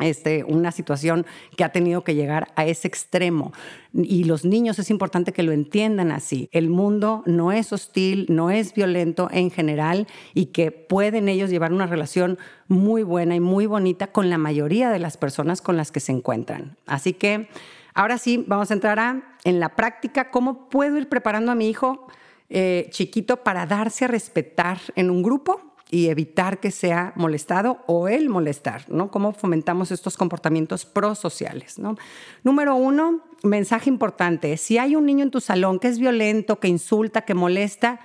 este, 0.00 0.44
una 0.44 0.72
situación 0.72 1.24
que 1.56 1.64
ha 1.64 1.70
tenido 1.70 2.02
que 2.02 2.14
llegar 2.14 2.52
a 2.56 2.66
ese 2.66 2.88
extremo. 2.88 3.52
Y 3.92 4.24
los 4.24 4.44
niños 4.44 4.78
es 4.78 4.90
importante 4.90 5.32
que 5.32 5.44
lo 5.44 5.52
entiendan 5.52 6.10
así. 6.10 6.48
El 6.52 6.68
mundo 6.68 7.22
no 7.26 7.52
es 7.52 7.72
hostil, 7.72 8.26
no 8.28 8.50
es 8.50 8.74
violento 8.74 9.28
en 9.30 9.50
general 9.50 10.08
y 10.34 10.46
que 10.46 10.72
pueden 10.72 11.28
ellos 11.28 11.50
llevar 11.50 11.72
una 11.72 11.86
relación 11.86 12.38
muy 12.66 13.02
buena 13.02 13.36
y 13.36 13.40
muy 13.40 13.66
bonita 13.66 14.08
con 14.08 14.30
la 14.30 14.38
mayoría 14.38 14.90
de 14.90 14.98
las 14.98 15.16
personas 15.16 15.62
con 15.62 15.76
las 15.76 15.92
que 15.92 16.00
se 16.00 16.12
encuentran. 16.12 16.76
Así 16.86 17.12
que 17.12 17.48
ahora 17.94 18.18
sí, 18.18 18.44
vamos 18.48 18.70
a 18.70 18.74
entrar 18.74 19.22
en 19.44 19.60
la 19.60 19.76
práctica, 19.76 20.30
cómo 20.30 20.68
puedo 20.68 20.98
ir 20.98 21.08
preparando 21.08 21.52
a 21.52 21.54
mi 21.54 21.68
hijo 21.68 22.08
eh, 22.50 22.88
chiquito 22.90 23.38
para 23.38 23.66
darse 23.66 24.06
a 24.06 24.08
respetar 24.08 24.78
en 24.96 25.10
un 25.10 25.22
grupo 25.22 25.73
y 25.94 26.08
evitar 26.08 26.58
que 26.58 26.72
sea 26.72 27.12
molestado 27.14 27.78
o 27.86 28.08
él 28.08 28.28
molestar, 28.28 28.84
¿no? 28.88 29.12
¿Cómo 29.12 29.30
fomentamos 29.30 29.92
estos 29.92 30.16
comportamientos 30.16 30.84
prosociales, 30.84 31.78
¿no? 31.78 31.94
Número 32.42 32.74
uno, 32.74 33.20
mensaje 33.44 33.90
importante. 33.90 34.56
Si 34.56 34.76
hay 34.76 34.96
un 34.96 35.06
niño 35.06 35.22
en 35.22 35.30
tu 35.30 35.40
salón 35.40 35.78
que 35.78 35.86
es 35.86 36.00
violento, 36.00 36.58
que 36.58 36.66
insulta, 36.66 37.20
que 37.20 37.34
molesta, 37.34 38.00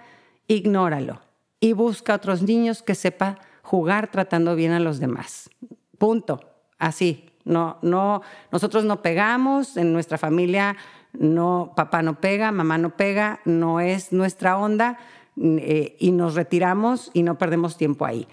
ignóralo 0.48 1.20
y 1.60 1.74
busca 1.74 2.14
otros 2.14 2.44
niños 2.44 2.84
que 2.84 2.94
sepa 2.94 3.40
jugar 3.64 4.12
tratando 4.12 4.56
bien 4.56 4.72
a 4.74 4.80
los 4.80 5.00
demás. 5.00 5.50
Punto. 5.98 6.42
Así. 6.78 7.26
No, 7.44 7.80
no, 7.82 8.22
nosotros 8.52 8.84
no 8.86 9.02
pegamos, 9.02 9.78
en 9.78 9.92
nuestra 9.94 10.20
familia 10.20 10.76
no, 11.14 11.74
papá 11.76 12.04
no 12.04 12.20
pega, 12.22 12.52
mamá 12.52 12.78
no 12.78 12.96
pega, 12.96 13.40
no 13.46 13.80
es 13.80 14.14
nuestra 14.14 14.60
onda 14.60 15.00
eh, 15.42 15.96
y 16.00 16.12
nos 16.12 16.36
retiramos 16.36 17.12
y 17.14 17.24
no 17.24 17.38
perdemos 17.38 17.78
tiempo 17.78 18.06
ahí. 18.06 18.28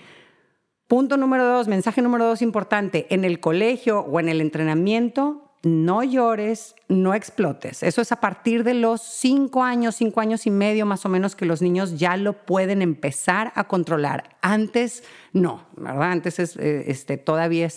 Punto 0.88 1.16
número 1.16 1.44
dos, 1.44 1.68
mensaje 1.68 2.02
número 2.02 2.26
dos 2.26 2.42
importante, 2.42 3.06
en 3.10 3.24
el 3.24 3.40
colegio 3.40 4.00
o 4.00 4.20
en 4.20 4.28
el 4.28 4.40
entrenamiento, 4.40 5.46
no 5.62 6.04
llores, 6.04 6.76
no 6.88 7.12
explotes. 7.14 7.82
Eso 7.82 8.00
es 8.00 8.12
a 8.12 8.20
partir 8.20 8.62
de 8.62 8.74
los 8.74 9.02
cinco 9.02 9.64
años, 9.64 9.96
cinco 9.96 10.20
años 10.20 10.46
y 10.46 10.50
medio 10.50 10.86
más 10.86 11.04
o 11.04 11.08
menos 11.08 11.34
que 11.34 11.44
los 11.44 11.60
niños 11.60 11.98
ya 11.98 12.16
lo 12.16 12.34
pueden 12.34 12.82
empezar 12.82 13.52
a 13.56 13.64
controlar. 13.64 14.36
Antes 14.42 15.02
no, 15.32 15.66
¿verdad? 15.76 16.12
Antes 16.12 16.38
es, 16.38 16.56
eh, 16.56 16.84
este, 16.86 17.16
todavía 17.16 17.68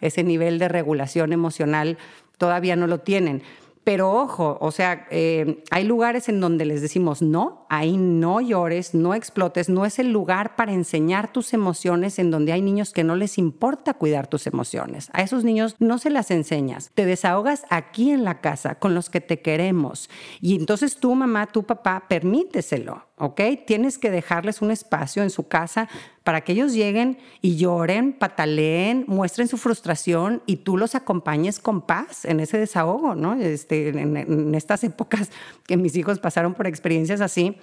ese 0.00 0.24
nivel 0.24 0.58
de 0.58 0.68
regulación 0.68 1.32
emocional 1.32 1.96
todavía 2.38 2.74
no 2.74 2.86
lo 2.86 2.98
tienen. 2.98 3.42
Pero 3.88 4.12
ojo, 4.12 4.58
o 4.60 4.70
sea, 4.70 5.06
eh, 5.10 5.64
hay 5.70 5.84
lugares 5.84 6.28
en 6.28 6.40
donde 6.40 6.66
les 6.66 6.82
decimos, 6.82 7.22
no, 7.22 7.64
ahí 7.70 7.96
no 7.96 8.38
llores, 8.42 8.92
no 8.92 9.14
explotes, 9.14 9.70
no 9.70 9.86
es 9.86 9.98
el 9.98 10.12
lugar 10.12 10.56
para 10.56 10.74
enseñar 10.74 11.32
tus 11.32 11.54
emociones 11.54 12.18
en 12.18 12.30
donde 12.30 12.52
hay 12.52 12.60
niños 12.60 12.92
que 12.92 13.02
no 13.02 13.16
les 13.16 13.38
importa 13.38 13.94
cuidar 13.94 14.26
tus 14.26 14.46
emociones. 14.46 15.08
A 15.14 15.22
esos 15.22 15.42
niños 15.42 15.74
no 15.78 15.96
se 15.96 16.10
las 16.10 16.30
enseñas, 16.30 16.90
te 16.92 17.06
desahogas 17.06 17.64
aquí 17.70 18.10
en 18.10 18.24
la 18.24 18.42
casa 18.42 18.74
con 18.74 18.94
los 18.94 19.08
que 19.08 19.22
te 19.22 19.40
queremos. 19.40 20.10
Y 20.42 20.56
entonces 20.56 20.96
tu 20.98 21.14
mamá, 21.14 21.46
tu 21.46 21.62
papá, 21.62 22.04
permíteselo. 22.10 23.07
¿Ok? 23.18 23.40
Tienes 23.66 23.98
que 23.98 24.10
dejarles 24.10 24.62
un 24.62 24.70
espacio 24.70 25.22
en 25.22 25.30
su 25.30 25.48
casa 25.48 25.88
para 26.24 26.42
que 26.42 26.52
ellos 26.52 26.72
lleguen 26.72 27.18
y 27.40 27.56
lloren, 27.56 28.12
pataleen, 28.12 29.04
muestren 29.06 29.48
su 29.48 29.56
frustración 29.56 30.42
y 30.46 30.56
tú 30.56 30.76
los 30.76 30.94
acompañes 30.94 31.58
con 31.58 31.82
paz 31.82 32.24
en 32.24 32.40
ese 32.40 32.58
desahogo, 32.58 33.14
¿no? 33.14 33.34
Este, 33.34 33.88
en, 33.88 34.54
estas 34.54 34.84
épocas 34.84 35.30
que 35.66 35.76
mis 35.76 35.96
hijos 35.96 36.18
pasaron 36.18 36.54
por 36.54 36.66
experiencias 36.66 37.20
así, 37.20 37.56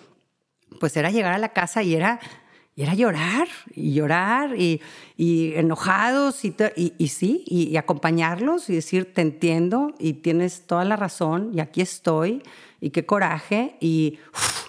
pues 0.79 0.97
era 0.97 1.11
llegar 1.11 1.33
a 1.33 1.37
la 1.37 1.49
casa 1.49 1.83
y 1.83 1.95
era 1.95 2.19
y 2.77 2.83
era 2.83 2.93
llorar, 2.93 3.47
y 3.73 3.93
llorar, 3.93 4.53
y, 4.57 4.81
enojados, 5.55 6.43
y, 6.43 6.53
y, 6.75 7.07
sí, 7.07 7.45
y, 7.47 7.77
acompañarlos 7.77 8.69
y 8.69 8.75
decir, 8.75 9.13
te 9.13 9.21
entiendo, 9.21 9.95
y 9.97 10.15
tienes 10.15 10.67
toda 10.67 10.83
la 10.83 10.97
razón, 10.97 11.51
y 11.53 11.61
aquí 11.61 11.79
estoy, 11.79 12.43
y 12.81 12.89
qué 12.89 13.05
coraje, 13.05 13.77
y 13.79 14.19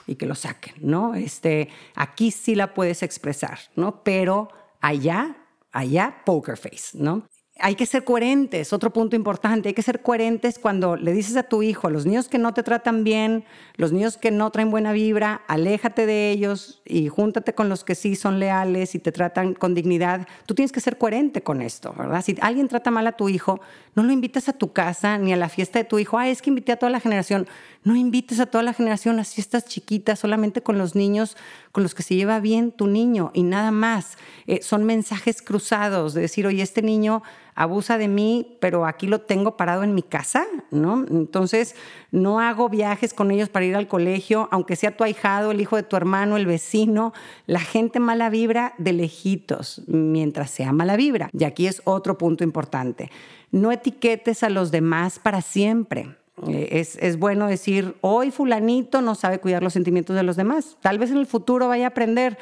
y 0.07 0.16
que 0.16 0.27
lo 0.27 0.35
saquen, 0.35 0.75
¿no? 0.81 1.14
Este, 1.14 1.69
aquí 1.95 2.31
sí 2.31 2.55
la 2.55 2.75
puedes 2.75 3.03
expresar, 3.03 3.59
¿no? 3.75 4.03
Pero 4.03 4.49
allá, 4.81 5.37
allá, 5.73 6.23
poker 6.25 6.57
face, 6.57 6.97
¿no? 6.99 7.27
Hay 7.59 7.75
que 7.75 7.87
ser 7.87 8.05
coherentes, 8.05 8.75
otro 8.75 8.92
punto 8.92 9.16
importante, 9.16 9.69
hay 9.69 9.75
que 9.75 9.83
ser 9.83 10.03
coherentes 10.03 10.59
cuando 10.59 10.97
le 10.97 11.12
dices 11.12 11.37
a 11.37 11.42
tu 11.45 11.62
hijo, 11.62 11.88
los 11.88 12.05
niños 12.05 12.29
que 12.29 12.37
no 12.37 12.53
te 12.53 12.62
tratan 12.62 13.03
bien, 13.03 13.45
los 13.77 13.92
niños 13.92 14.19
que 14.19 14.31
no 14.31 14.51
traen 14.51 14.71
buena 14.71 14.92
vibra, 14.92 15.40
aléjate 15.47 16.05
de 16.05 16.31
ellos 16.31 16.83
y 16.85 17.09
júntate 17.09 17.55
con 17.55 17.71
los 17.71 17.83
que 17.83 17.95
sí 17.95 18.14
son 18.14 18.38
leales 18.40 18.95
y 18.95 18.99
te 18.99 19.11
tratan 19.11 19.55
con 19.55 19.75
dignidad. 19.75 20.29
Tú 20.45 20.55
tienes 20.55 20.71
que 20.71 20.81
ser 20.81 20.99
coherente 20.99 21.42
con 21.42 21.62
esto, 21.62 21.95
¿verdad? 21.97 22.23
Si 22.23 22.37
alguien 22.42 22.69
trata 22.69 22.90
mal 22.90 23.07
a 23.07 23.12
tu 23.12 23.31
hijo, 23.31 23.61
no 23.95 24.03
lo 24.03 24.12
invitas 24.12 24.51
a 24.51 24.53
tu 24.53 24.73
casa 24.73 25.16
ni 25.16 25.33
a 25.33 25.37
la 25.37 25.49
fiesta 25.49 25.79
de 25.79 25.87
tu 25.87 25.99
hijo. 25.99 26.19
Ah, 26.19 26.29
es 26.29 26.42
que 26.42 26.51
invité 26.51 26.73
a 26.73 26.77
toda 26.77 26.90
la 26.90 27.01
generación. 27.01 27.47
No 27.85 27.97
invites 27.97 28.40
a 28.40 28.47
toda 28.47 28.64
la 28.64 28.75
generación 28.75 29.19
a 29.19 29.25
fiestas 29.25 29.64
chiquitas, 29.64 30.19
solamente 30.19 30.62
con 30.62 30.77
los 30.77 30.95
niños 30.95 31.37
con 31.73 31.83
los 31.83 31.95
que 31.95 32.03
se 32.03 32.14
lleva 32.14 32.40
bien 32.40 32.73
tu 32.73 32.87
niño 32.87 33.31
y 33.33 33.42
nada 33.42 33.71
más. 33.71 34.19
Eh, 34.47 34.61
son 34.62 34.85
mensajes 34.85 35.40
cruzados 35.40 36.12
de 36.14 36.23
decir, 36.23 36.47
oye, 36.47 36.62
este 36.62 36.83
niño 36.83 37.23
abusa 37.57 37.97
de 37.97 38.07
mí, 38.07 38.59
pero 38.61 38.87
aquí 38.87 39.07
lo 39.07 39.23
tengo 39.23 39.57
parado 39.57 39.83
en 39.83 39.95
mi 39.95 40.03
casa, 40.03 40.47
¿no? 40.71 41.07
Entonces, 41.11 41.75
no 42.12 42.38
hago 42.38 42.69
viajes 42.69 43.14
con 43.14 43.31
ellos 43.31 43.49
para 43.49 43.64
ir 43.64 43.75
al 43.75 43.88
colegio, 43.88 44.49
aunque 44.53 44.77
sea 44.77 44.95
tu 44.95 45.03
ahijado, 45.03 45.51
el 45.51 45.61
hijo 45.61 45.75
de 45.77 45.83
tu 45.83 45.97
hermano, 45.97 46.37
el 46.37 46.45
vecino, 46.45 47.14
la 47.47 47.61
gente 47.61 47.99
mala 47.99 48.29
vibra 48.29 48.75
de 48.77 48.92
lejitos, 48.92 49.83
mientras 49.87 50.51
sea 50.51 50.73
mala 50.73 50.97
vibra. 50.97 51.31
Y 51.33 51.45
aquí 51.45 51.66
es 51.66 51.81
otro 51.85 52.19
punto 52.19 52.45
importante. 52.45 53.11
No 53.51 53.73
etiquetes 53.73 54.42
a 54.42 54.51
los 54.51 54.71
demás 54.71 55.19
para 55.19 55.40
siempre. 55.40 56.14
Eh, 56.47 56.69
es, 56.73 56.97
es, 56.97 57.19
bueno 57.19 57.47
decir, 57.47 57.97
hoy 58.03 58.31
fulanito 58.31 59.01
no 59.01 59.14
sabe 59.14 59.38
cuidar 59.38 59.62
los 59.62 59.73
sentimientos 59.73 60.14
de 60.14 60.23
los 60.23 60.37
demás. 60.37 60.77
Tal 60.83 60.99
vez 60.99 61.11
en 61.11 61.16
el 61.16 61.27
futuro 61.27 61.69
vaya 61.69 61.87
a 61.87 61.88
aprender. 61.88 62.37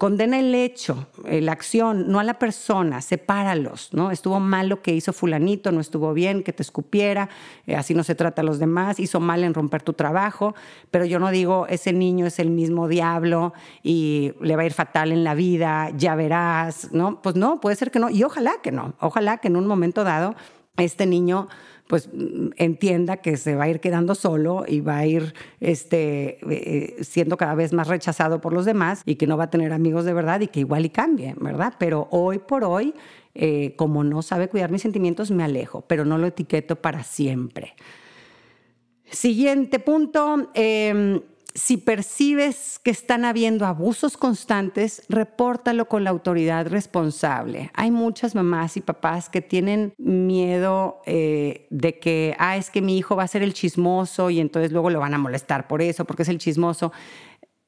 Condena 0.00 0.38
el 0.38 0.54
hecho, 0.54 1.08
eh, 1.26 1.42
la 1.42 1.52
acción, 1.52 2.10
no 2.10 2.20
a 2.20 2.24
la 2.24 2.38
persona, 2.38 3.02
sepáralos, 3.02 3.92
¿no? 3.92 4.10
Estuvo 4.10 4.40
mal 4.40 4.70
lo 4.70 4.80
que 4.80 4.94
hizo 4.94 5.12
fulanito, 5.12 5.72
no 5.72 5.80
estuvo 5.82 6.14
bien 6.14 6.42
que 6.42 6.54
te 6.54 6.62
escupiera, 6.62 7.28
eh, 7.66 7.76
así 7.76 7.92
no 7.92 8.02
se 8.02 8.14
trata 8.14 8.40
a 8.40 8.44
los 8.46 8.58
demás, 8.58 8.98
hizo 8.98 9.20
mal 9.20 9.44
en 9.44 9.52
romper 9.52 9.82
tu 9.82 9.92
trabajo, 9.92 10.54
pero 10.90 11.04
yo 11.04 11.18
no 11.18 11.30
digo, 11.30 11.66
ese 11.68 11.92
niño 11.92 12.24
es 12.24 12.38
el 12.38 12.48
mismo 12.48 12.88
diablo 12.88 13.52
y 13.82 14.32
le 14.40 14.56
va 14.56 14.62
a 14.62 14.64
ir 14.64 14.72
fatal 14.72 15.12
en 15.12 15.22
la 15.22 15.34
vida, 15.34 15.90
ya 15.94 16.14
verás, 16.14 16.90
¿no? 16.92 17.20
Pues 17.20 17.36
no, 17.36 17.60
puede 17.60 17.76
ser 17.76 17.90
que 17.90 17.98
no, 17.98 18.08
y 18.08 18.24
ojalá 18.24 18.52
que 18.62 18.72
no, 18.72 18.94
ojalá 19.00 19.36
que 19.36 19.48
en 19.48 19.56
un 19.56 19.66
momento 19.66 20.02
dado 20.02 20.34
este 20.78 21.04
niño 21.04 21.46
pues 21.90 22.08
entienda 22.56 23.16
que 23.16 23.36
se 23.36 23.56
va 23.56 23.64
a 23.64 23.68
ir 23.68 23.80
quedando 23.80 24.14
solo 24.14 24.62
y 24.64 24.80
va 24.80 24.98
a 24.98 25.06
ir 25.06 25.34
este, 25.58 26.38
eh, 26.48 27.02
siendo 27.02 27.36
cada 27.36 27.56
vez 27.56 27.72
más 27.72 27.88
rechazado 27.88 28.40
por 28.40 28.52
los 28.52 28.64
demás 28.64 29.02
y 29.06 29.16
que 29.16 29.26
no 29.26 29.36
va 29.36 29.44
a 29.44 29.50
tener 29.50 29.72
amigos 29.72 30.04
de 30.04 30.12
verdad 30.12 30.40
y 30.40 30.46
que 30.46 30.60
igual 30.60 30.84
y 30.84 30.90
cambie, 30.90 31.34
¿verdad? 31.40 31.74
Pero 31.80 32.06
hoy 32.12 32.38
por 32.38 32.62
hoy, 32.62 32.94
eh, 33.34 33.74
como 33.74 34.04
no 34.04 34.22
sabe 34.22 34.46
cuidar 34.46 34.70
mis 34.70 34.82
sentimientos, 34.82 35.32
me 35.32 35.42
alejo, 35.42 35.80
pero 35.80 36.04
no 36.04 36.16
lo 36.16 36.28
etiqueto 36.28 36.76
para 36.76 37.02
siempre. 37.02 37.74
Siguiente 39.10 39.80
punto, 39.80 40.52
em, 40.54 41.20
si 41.54 41.76
percibes 41.76 42.78
que 42.78 42.90
están 42.90 43.24
habiendo 43.24 43.66
abusos 43.66 44.16
constantes, 44.16 45.02
repórtalo 45.08 45.88
con 45.88 46.04
la 46.04 46.10
autoridad 46.10 46.66
responsable. 46.68 47.70
Hay 47.74 47.90
muchas 47.90 48.34
mamás 48.34 48.76
y 48.76 48.80
papás 48.80 49.28
que 49.28 49.40
tienen 49.40 49.94
miedo 49.98 51.00
eh, 51.06 51.66
de 51.70 51.98
que, 51.98 52.36
ah, 52.38 52.56
es 52.56 52.70
que 52.70 52.82
mi 52.82 52.96
hijo 52.96 53.16
va 53.16 53.24
a 53.24 53.28
ser 53.28 53.42
el 53.42 53.54
chismoso 53.54 54.30
y 54.30 54.40
entonces 54.40 54.72
luego 54.72 54.90
lo 54.90 55.00
van 55.00 55.14
a 55.14 55.18
molestar 55.18 55.66
por 55.66 55.82
eso, 55.82 56.04
porque 56.04 56.22
es 56.22 56.28
el 56.28 56.38
chismoso. 56.38 56.92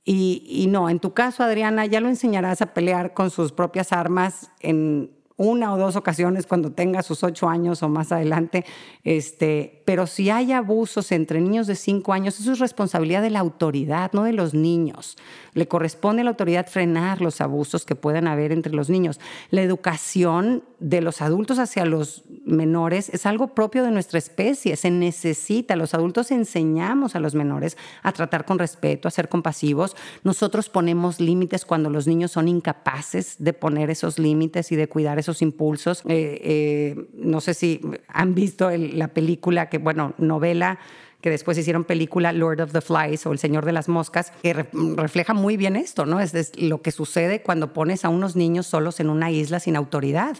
Y, 0.04 0.44
y 0.46 0.66
no, 0.66 0.90
en 0.90 0.98
tu 0.98 1.14
caso, 1.14 1.42
Adriana, 1.42 1.86
ya 1.86 2.00
lo 2.00 2.08
enseñarás 2.08 2.60
a 2.62 2.74
pelear 2.74 3.14
con 3.14 3.30
sus 3.30 3.52
propias 3.52 3.92
armas 3.92 4.50
en 4.60 5.10
una 5.42 5.74
o 5.74 5.76
dos 5.76 5.96
ocasiones 5.96 6.46
cuando 6.46 6.70
tenga 6.70 7.02
sus 7.02 7.24
ocho 7.24 7.48
años 7.48 7.82
o 7.82 7.88
más 7.88 8.12
adelante, 8.12 8.64
este, 9.02 9.82
pero 9.84 10.06
si 10.06 10.30
hay 10.30 10.52
abusos 10.52 11.10
entre 11.10 11.40
niños 11.40 11.66
de 11.66 11.74
cinco 11.74 12.12
años, 12.12 12.38
eso 12.38 12.52
es 12.52 12.60
responsabilidad 12.60 13.22
de 13.22 13.30
la 13.30 13.40
autoridad, 13.40 14.12
no 14.12 14.22
de 14.22 14.32
los 14.32 14.54
niños. 14.54 15.16
Le 15.54 15.66
corresponde 15.66 16.22
a 16.22 16.24
la 16.24 16.30
autoridad 16.30 16.68
frenar 16.68 17.20
los 17.20 17.40
abusos 17.40 17.84
que 17.84 17.96
puedan 17.96 18.28
haber 18.28 18.52
entre 18.52 18.72
los 18.72 18.88
niños. 18.88 19.18
La 19.50 19.62
educación 19.62 20.62
de 20.82 21.00
los 21.00 21.22
adultos 21.22 21.58
hacia 21.58 21.84
los 21.84 22.24
menores 22.44 23.08
es 23.08 23.24
algo 23.24 23.54
propio 23.54 23.84
de 23.84 23.92
nuestra 23.92 24.18
especie, 24.18 24.76
se 24.76 24.90
necesita. 24.90 25.76
Los 25.76 25.94
adultos 25.94 26.30
enseñamos 26.32 27.14
a 27.14 27.20
los 27.20 27.34
menores 27.34 27.76
a 28.02 28.12
tratar 28.12 28.44
con 28.44 28.58
respeto, 28.58 29.06
a 29.06 29.12
ser 29.12 29.28
compasivos. 29.28 29.96
Nosotros 30.24 30.68
ponemos 30.68 31.20
límites 31.20 31.64
cuando 31.64 31.88
los 31.88 32.06
niños 32.06 32.32
son 32.32 32.48
incapaces 32.48 33.36
de 33.38 33.52
poner 33.52 33.90
esos 33.90 34.18
límites 34.18 34.72
y 34.72 34.76
de 34.76 34.88
cuidar 34.88 35.18
esos 35.20 35.40
impulsos. 35.40 36.02
Eh, 36.06 36.40
eh, 36.42 37.08
no 37.14 37.40
sé 37.40 37.54
si 37.54 37.80
han 38.08 38.34
visto 38.34 38.70
la 38.70 39.08
película, 39.08 39.68
que 39.68 39.78
bueno, 39.78 40.14
novela 40.18 40.80
que 41.22 41.30
después 41.30 41.56
hicieron 41.56 41.84
película 41.84 42.32
Lord 42.32 42.60
of 42.60 42.72
the 42.72 42.80
Flies 42.80 43.24
o 43.24 43.32
El 43.32 43.38
Señor 43.38 43.64
de 43.64 43.72
las 43.72 43.88
Moscas, 43.88 44.32
que 44.42 44.52
refleja 44.96 45.32
muy 45.32 45.56
bien 45.56 45.76
esto, 45.76 46.04
¿no? 46.04 46.20
Es, 46.20 46.52
lo 46.58 46.82
que 46.82 46.90
sucede 46.90 47.42
cuando 47.42 47.72
pones 47.72 48.04
a 48.04 48.08
unos 48.08 48.36
niños 48.36 48.66
solos 48.66 49.00
en 49.00 49.08
una 49.08 49.30
isla 49.30 49.60
sin 49.60 49.76
autoridad 49.76 50.36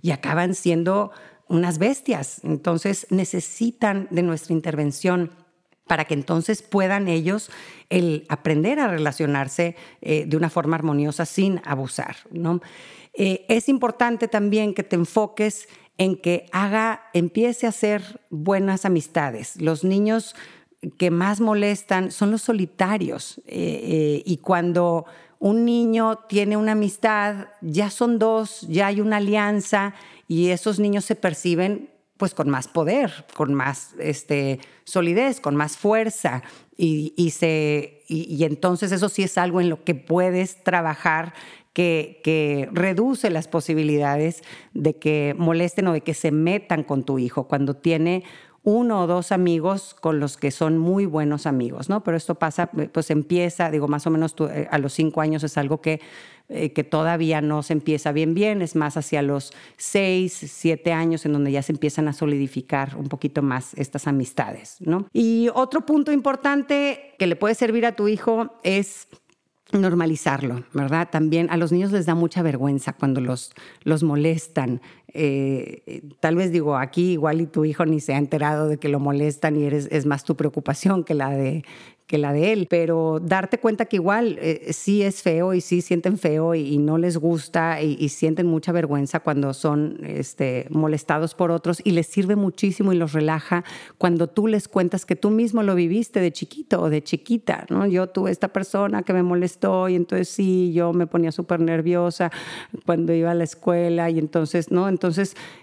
y 0.00 0.10
acaban 0.10 0.54
siendo 0.54 1.12
unas 1.48 1.78
bestias. 1.78 2.40
Entonces 2.44 3.06
necesitan 3.10 4.08
de 4.10 4.22
nuestra 4.22 4.54
intervención 4.54 5.30
para 5.86 6.06
que 6.06 6.14
entonces 6.14 6.62
puedan 6.62 7.08
ellos 7.08 7.50
el 7.90 8.24
aprender 8.30 8.80
a 8.80 8.88
relacionarse 8.88 9.76
eh, 10.00 10.24
de 10.26 10.36
una 10.38 10.48
forma 10.48 10.76
armoniosa 10.76 11.26
sin 11.26 11.60
abusar. 11.64 12.16
¿no? 12.30 12.62
Eh, 13.12 13.44
es 13.48 13.68
importante 13.68 14.28
también 14.28 14.72
que 14.72 14.82
te 14.82 14.96
enfoques 14.96 15.68
en 16.02 16.16
que 16.16 16.46
haga, 16.50 17.02
empiece 17.12 17.66
a 17.66 17.68
hacer 17.68 18.20
buenas 18.28 18.84
amistades. 18.84 19.62
Los 19.62 19.84
niños 19.84 20.34
que 20.98 21.12
más 21.12 21.40
molestan 21.40 22.10
son 22.10 22.32
los 22.32 22.42
solitarios 22.42 23.40
eh, 23.46 24.20
y 24.26 24.38
cuando 24.38 25.04
un 25.38 25.64
niño 25.64 26.18
tiene 26.28 26.56
una 26.56 26.72
amistad, 26.72 27.50
ya 27.60 27.88
son 27.88 28.18
dos, 28.18 28.62
ya 28.62 28.88
hay 28.88 29.00
una 29.00 29.18
alianza 29.18 29.94
y 30.26 30.48
esos 30.48 30.80
niños 30.80 31.04
se 31.04 31.14
perciben 31.14 31.88
pues 32.16 32.34
con 32.34 32.50
más 32.50 32.66
poder, 32.66 33.24
con 33.36 33.54
más 33.54 33.94
este, 34.00 34.58
solidez, 34.82 35.38
con 35.38 35.54
más 35.54 35.76
fuerza. 35.76 36.42
Y, 36.76 37.30
se, 37.30 38.02
y, 38.08 38.42
entonces 38.42 38.90
eso 38.90 39.08
sí 39.08 39.22
es 39.22 39.38
algo 39.38 39.60
en 39.60 39.68
lo 39.68 39.84
que 39.84 39.94
puedes 39.94 40.64
trabajar 40.64 41.32
que, 41.72 42.68
reduce 42.72 43.30
las 43.30 43.48
posibilidades 43.48 44.42
de 44.74 44.96
que 44.96 45.34
molesten 45.38 45.88
o 45.88 45.92
de 45.92 46.02
que 46.02 46.14
se 46.14 46.30
metan 46.30 46.82
con 46.82 47.04
tu 47.04 47.18
hijo 47.18 47.48
cuando 47.48 47.74
tiene 47.74 48.24
uno 48.64 49.02
o 49.02 49.06
dos 49.08 49.32
amigos 49.32 49.96
con 50.00 50.20
los 50.20 50.36
que 50.36 50.52
son 50.52 50.78
muy 50.78 51.04
buenos 51.04 51.46
amigos, 51.46 51.88
¿no? 51.88 52.04
Pero 52.04 52.16
esto 52.16 52.36
pasa, 52.36 52.70
pues 52.70 53.10
empieza, 53.10 53.70
digo, 53.72 53.88
más 53.88 54.06
o 54.06 54.10
menos 54.10 54.36
eh, 54.50 54.68
a 54.70 54.78
los 54.78 54.92
cinco 54.92 55.20
años 55.20 55.42
es 55.42 55.58
algo 55.58 55.80
que, 55.80 56.00
eh, 56.48 56.72
que 56.72 56.84
todavía 56.84 57.40
no 57.40 57.64
se 57.64 57.72
empieza 57.72 58.12
bien 58.12 58.34
bien, 58.34 58.62
es 58.62 58.76
más 58.76 58.96
hacia 58.96 59.20
los 59.20 59.52
seis, 59.76 60.32
siete 60.32 60.92
años 60.92 61.26
en 61.26 61.32
donde 61.32 61.50
ya 61.50 61.62
se 61.62 61.72
empiezan 61.72 62.06
a 62.06 62.12
solidificar 62.12 62.94
un 62.96 63.08
poquito 63.08 63.42
más 63.42 63.74
estas 63.74 64.06
amistades, 64.06 64.76
¿no? 64.78 65.08
Y 65.12 65.48
otro 65.54 65.84
punto 65.84 66.12
importante 66.12 67.14
que 67.18 67.26
le 67.26 67.34
puede 67.34 67.56
servir 67.56 67.84
a 67.84 67.96
tu 67.96 68.06
hijo 68.06 68.60
es 68.62 69.08
normalizarlo, 69.72 70.64
¿verdad? 70.72 71.08
También 71.10 71.48
a 71.50 71.56
los 71.56 71.72
niños 71.72 71.92
les 71.92 72.06
da 72.06 72.14
mucha 72.14 72.42
vergüenza 72.42 72.92
cuando 72.92 73.20
los, 73.20 73.52
los 73.84 74.02
molestan. 74.02 74.80
Eh, 75.14 76.02
tal 76.20 76.36
vez 76.36 76.52
digo, 76.52 76.76
aquí 76.76 77.12
igual 77.12 77.40
y 77.40 77.46
tu 77.46 77.64
hijo 77.64 77.84
ni 77.84 78.00
se 78.00 78.14
ha 78.14 78.18
enterado 78.18 78.68
de 78.68 78.78
que 78.78 78.88
lo 78.88 78.98
molestan 79.00 79.56
y 79.56 79.64
eres, 79.64 79.88
es 79.90 80.06
más 80.06 80.24
tu 80.24 80.36
preocupación 80.36 81.04
que 81.04 81.14
la 81.14 81.30
de 81.30 81.64
que 82.12 82.18
la 82.18 82.34
de 82.34 82.52
él, 82.52 82.66
pero 82.68 83.20
darte 83.20 83.56
cuenta 83.56 83.86
que 83.86 83.96
igual 83.96 84.36
eh, 84.38 84.70
sí 84.74 85.02
es 85.02 85.22
feo 85.22 85.54
y 85.54 85.62
sí 85.62 85.80
sienten 85.80 86.18
feo 86.18 86.54
y, 86.54 86.76
no 86.76 86.98
les 86.98 87.16
gusta 87.16 87.80
y, 87.80 88.06
sienten 88.10 88.46
mucha 88.46 88.70
vergüenza 88.70 89.20
cuando 89.20 89.54
son 89.54 89.98
este, 90.02 90.66
molestados 90.68 91.34
por 91.34 91.50
otros 91.50 91.80
y 91.82 91.92
les 91.92 92.06
sirve 92.06 92.36
muchísimo 92.36 92.92
y 92.92 92.96
los 92.96 93.14
relaja 93.14 93.64
cuando 93.96 94.26
tú 94.26 94.46
les 94.46 94.68
cuentas 94.68 95.06
que 95.06 95.16
tú 95.16 95.30
mismo 95.30 95.62
lo 95.62 95.74
viviste 95.74 96.20
de 96.20 96.32
chiquito 96.32 96.82
o 96.82 96.90
de 96.90 97.02
chiquita, 97.02 97.64
¿no? 97.70 97.86
Yo 97.86 98.08
tuve 98.08 98.30
esta 98.30 98.48
persona 98.48 99.04
que 99.04 99.14
me 99.14 99.22
molestó 99.22 99.88
y 99.88 99.96
entonces 99.96 100.28
sí, 100.28 100.70
yo 100.74 100.92
me 100.92 101.06
ponía 101.06 101.32
súper 101.32 101.60
nerviosa 101.60 102.30
cuando 102.84 103.14
iba 103.14 103.30
a 103.30 103.34
la 103.34 103.44
escuela 103.44 104.10
y 104.10 104.18
entonces, 104.18 104.70
¿no? 104.70 104.86
Entonces, 104.86 105.01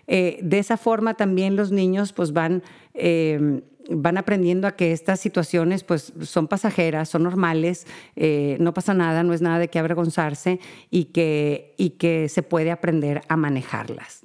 eh, 0.07 0.39
de 0.41 0.59
esa 0.59 0.77
forma 0.77 1.15
también 1.15 1.55
los 1.55 1.71
niños 1.71 2.13
pues 2.13 2.33
van... 2.33 2.63
Eh, 2.93 3.61
van 3.91 4.17
aprendiendo 4.17 4.67
a 4.67 4.75
que 4.75 4.91
estas 4.91 5.19
situaciones 5.19 5.83
pues 5.83 6.13
son 6.21 6.47
pasajeras, 6.47 7.09
son 7.09 7.23
normales, 7.23 7.87
eh, 8.15 8.57
no 8.59 8.73
pasa 8.73 8.93
nada, 8.93 9.23
no 9.23 9.33
es 9.33 9.41
nada 9.41 9.59
de 9.59 9.67
qué 9.67 9.79
avergonzarse 9.79 10.59
y 10.91 11.05
que, 11.05 11.73
y 11.77 11.91
que 11.91 12.29
se 12.29 12.43
puede 12.43 12.71
aprender 12.71 13.23
a 13.27 13.35
manejarlas. 13.35 14.21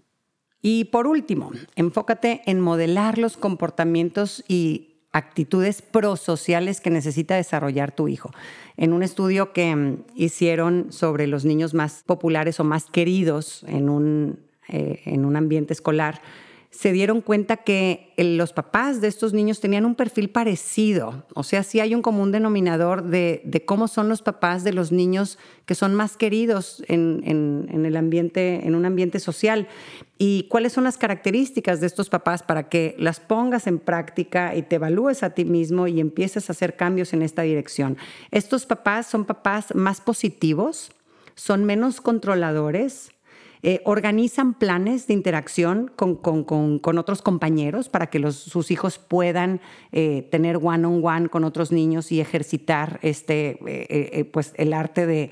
Y 0.61 0.85
por 0.87 1.07
último, 1.07 1.51
enfócate 1.77 2.43
en 2.47 2.61
modelar 2.61 3.19
los 3.19 3.37
comportamientos 3.37 4.45
y 4.49 4.95
actitudes 5.13 5.81
prosociales 5.81 6.81
que 6.81 6.91
necesita 6.91 7.37
desarrollar 7.37 7.95
tu 7.95 8.09
hijo. 8.09 8.31
En 8.77 8.93
un 8.93 9.03
estudio 9.03 9.53
que 9.53 9.75
mm, 9.75 10.05
hicieron 10.17 10.91
sobre 10.91 11.27
los 11.27 11.45
niños 11.45 11.73
más 11.73 12.03
populares 12.05 12.59
o 12.61 12.65
más 12.65 12.87
queridos 12.87 13.65
en 13.69 13.89
un, 13.89 14.41
eh, 14.69 15.03
en 15.05 15.25
un 15.25 15.37
ambiente 15.37 15.73
escolar, 15.73 16.21
se 16.75 16.91
dieron 16.91 17.21
cuenta 17.21 17.59
que 17.59 18.13
los 18.17 18.53
papás 18.53 19.01
de 19.01 19.07
estos 19.07 19.33
niños 19.33 19.61
tenían 19.61 19.85
un 19.85 19.95
perfil 19.95 20.29
parecido. 20.29 21.25
O 21.33 21.45
sea, 21.45 21.63
sí 21.63 21.79
hay 21.79 21.95
un 21.95 22.03
común 22.03 22.33
denominador 22.33 23.05
de, 23.05 23.63
cómo 23.65 23.87
son 23.87 24.09
los 24.09 24.23
papás 24.23 24.65
de 24.65 24.73
los 24.73 24.91
niños 24.91 25.39
que 25.67 25.77
son 25.77 25.95
más 25.95 26.17
queridos 26.17 26.83
en, 26.89 27.23
el 27.73 27.97
ambiente, 27.97 28.67
en 28.67 28.75
un 28.75 28.87
ambiente 28.87 29.21
social. 29.21 29.69
Y 30.19 30.49
cuáles 30.51 30.73
son 30.73 30.83
las 30.83 30.99
características 30.99 31.81
de 31.81 31.87
estos 31.87 32.11
papás 32.11 32.43
para 32.43 32.69
que 32.69 32.97
las 32.99 33.21
pongas 33.21 33.69
en 33.69 33.79
práctica 33.79 34.57
y 34.57 34.63
te 34.63 34.77
evalúes 34.77 35.23
a 35.23 35.31
ti 35.31 35.45
mismo 35.45 35.87
y 35.87 36.01
empieces 36.01 36.51
a 36.51 36.55
hacer 36.55 36.75
cambios 36.75 37.13
en 37.13 37.23
esta 37.23 37.43
dirección. 37.43 37.97
Estos 38.33 38.67
papás 38.67 39.07
son 39.07 39.27
papás 39.27 39.73
más 39.77 40.01
positivos, 40.01 40.91
son 41.37 41.65
menos 41.65 42.01
controladores, 42.01 43.14
eh, 43.67 43.81
organizan 43.87 44.53
planes 44.53 45.07
de 45.07 45.15
interacción 45.15 45.91
con, 45.97 46.99
otros 46.99 47.23
compañeros 47.23 47.89
para 47.89 48.09
que 48.09 48.31
sus 48.31 48.71
hijos 48.71 48.99
puedan 48.99 49.63
eh, 49.91 50.29
tener 50.31 50.59
one-on-one 50.59 51.31
con 51.31 51.45
otros 51.45 51.73
niños 51.73 52.13
y 52.13 52.21
ejercitar 52.21 52.99
este, 53.01 53.59
eh, 53.67 54.27
pues 54.27 54.53
el 54.59 54.75
arte 54.75 55.07
de, 55.07 55.31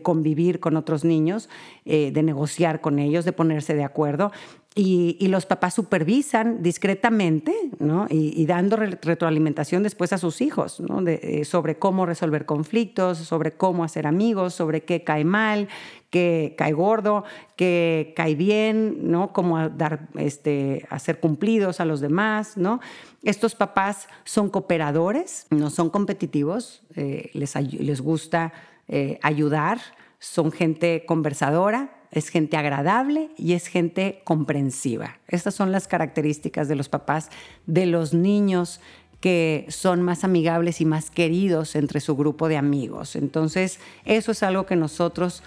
convivir 0.00 0.60
con 0.60 0.76
otros 0.76 1.04
niños, 1.04 1.48
de 1.84 2.22
negociar 2.22 2.80
con 2.80 3.00
ellos, 3.00 3.24
de 3.24 3.32
ponerse 3.32 3.74
de 3.74 3.82
acuerdo. 3.82 4.30
Y, 4.74 5.26
los 5.28 5.44
papás 5.44 5.74
supervisan 5.74 6.62
discretamente 6.62 7.54
¿no? 7.78 8.06
y, 8.08 8.46
dando 8.46 8.76
retroalimentación 8.76 9.82
después 9.82 10.14
a 10.14 10.18
sus 10.18 10.40
hijos 10.40 10.80
¿no? 10.80 11.02
sobre 11.44 11.78
cómo 11.78 12.06
resolver 12.06 12.46
conflictos, 12.46 13.18
sobre 13.18 13.52
cómo 13.52 13.84
hacer 13.84 14.06
amigos, 14.06 14.54
sobre 14.54 14.82
qué 14.82 15.04
cae 15.04 15.24
mal, 15.24 15.68
que 16.12 16.54
cae 16.58 16.72
gordo, 16.72 17.24
que 17.56 18.12
cae 18.14 18.34
bien, 18.34 19.10
¿no? 19.10 19.32
Como 19.32 19.70
dar, 19.70 20.08
este, 20.14 20.86
hacer 20.90 21.20
cumplidos 21.20 21.80
a 21.80 21.86
los 21.86 22.02
demás, 22.02 22.58
¿no? 22.58 22.80
Estos 23.22 23.54
papás 23.54 24.08
son 24.24 24.50
cooperadores, 24.50 25.46
no 25.48 25.70
son 25.70 25.88
competitivos, 25.88 26.82
eh, 26.96 27.30
les, 27.32 27.54
les, 27.72 28.02
gusta 28.02 28.52
eh, 28.88 29.18
ayudar, 29.22 29.78
son 30.22 30.52
gente 30.52 31.04
conversadora, 31.04 31.90
es 32.12 32.28
gente 32.28 32.56
agradable 32.56 33.30
y 33.36 33.54
es 33.54 33.66
gente 33.66 34.22
comprensiva. 34.22 35.18
Estas 35.26 35.52
son 35.52 35.72
las 35.72 35.88
características 35.88 36.68
de 36.68 36.76
los 36.76 36.88
papás 36.88 37.28
de 37.66 37.86
los 37.86 38.14
niños 38.14 38.80
que 39.20 39.66
son 39.68 40.00
más 40.00 40.22
amigables 40.22 40.80
y 40.80 40.84
más 40.84 41.10
queridos 41.10 41.74
entre 41.74 41.98
su 41.98 42.14
grupo 42.14 42.46
de 42.46 42.56
amigos. 42.56 43.16
Entonces, 43.16 43.80
eso 44.04 44.30
es 44.30 44.44
algo 44.44 44.64
que 44.64 44.76
nosotros 44.76 45.42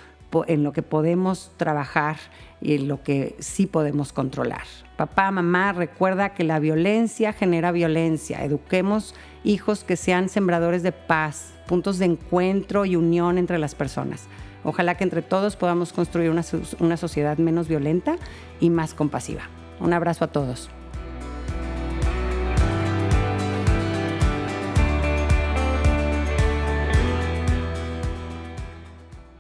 en 0.48 0.64
lo 0.64 0.74
que 0.74 0.82
podemos 0.82 1.52
trabajar 1.56 2.18
y 2.60 2.76
en 2.76 2.90
lo 2.90 3.02
que 3.02 3.38
sí 3.40 3.68
podemos 3.68 4.12
controlar. 4.12 4.64
Papá, 4.98 5.32
mamá, 5.32 5.72
recuerda 5.72 6.34
que 6.34 6.44
la 6.44 6.60
violencia 6.60 7.32
genera 7.32 7.72
violencia. 7.72 8.44
Eduquemos 8.44 9.16
hijos 9.46 9.86
que 9.86 9.96
sean 9.96 10.28
sembradores 10.28 10.84
de 10.84 10.92
paz, 10.92 11.54
puntos 11.66 11.98
de 11.98 12.06
encuentro 12.06 12.86
y 12.86 12.98
unión 12.98 13.38
entre 13.38 13.58
las 13.58 13.74
personas. 13.74 14.28
Ojalá 14.66 14.96
que 14.96 15.04
entre 15.04 15.22
todos 15.22 15.56
podamos 15.56 15.94
construir 15.94 16.32
una, 16.32 16.98
sociedad 16.98 17.38
menos 17.38 17.68
violenta 17.68 18.18
y 18.60 18.72
más 18.72 18.96
compasiva. 18.96 19.44
Un 19.80 19.94
abrazo 19.94 20.26
a 20.26 20.28
todos. 20.28 20.72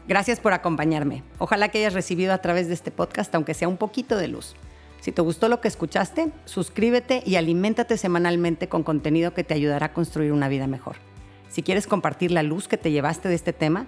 Gracias 0.08 0.40
por 0.40 0.54
acompañarme. 0.54 1.24
Ojalá 1.40 1.70
que 1.70 1.80
hayas 1.80 1.94
recibido 1.94 2.32
a 2.32 2.38
través 2.38 2.68
de 2.68 2.76
este 2.76 2.92
podcast, 2.92 3.34
aunque 3.34 3.56
sea 3.56 3.68
un 3.68 3.78
poquito 3.78 4.18
de 4.18 4.28
luz. 4.28 4.56
Si 5.02 5.12
te 5.12 5.24
gustó 5.24 5.50
lo 5.50 5.60
que 5.60 5.68
escuchaste, 5.68 6.32
suscríbete 6.46 7.24
y 7.26 7.38
aliméntate 7.38 7.98
semanalmente 7.98 8.70
con 8.70 8.84
contenido 8.84 9.34
que 9.34 9.44
te 9.44 9.56
ayudará 9.56 9.88
a 9.88 9.94
construir 9.94 10.32
una 10.32 10.50
vida 10.50 10.68
mejor. 10.68 10.98
Si 11.50 11.64
quieres 11.64 11.88
compartir 11.88 12.32
la 12.32 12.44
luz 12.44 12.68
que 12.68 12.78
te 12.78 12.92
llevaste 12.92 13.30
de 13.30 13.36
este 13.36 13.54
tema, 13.54 13.88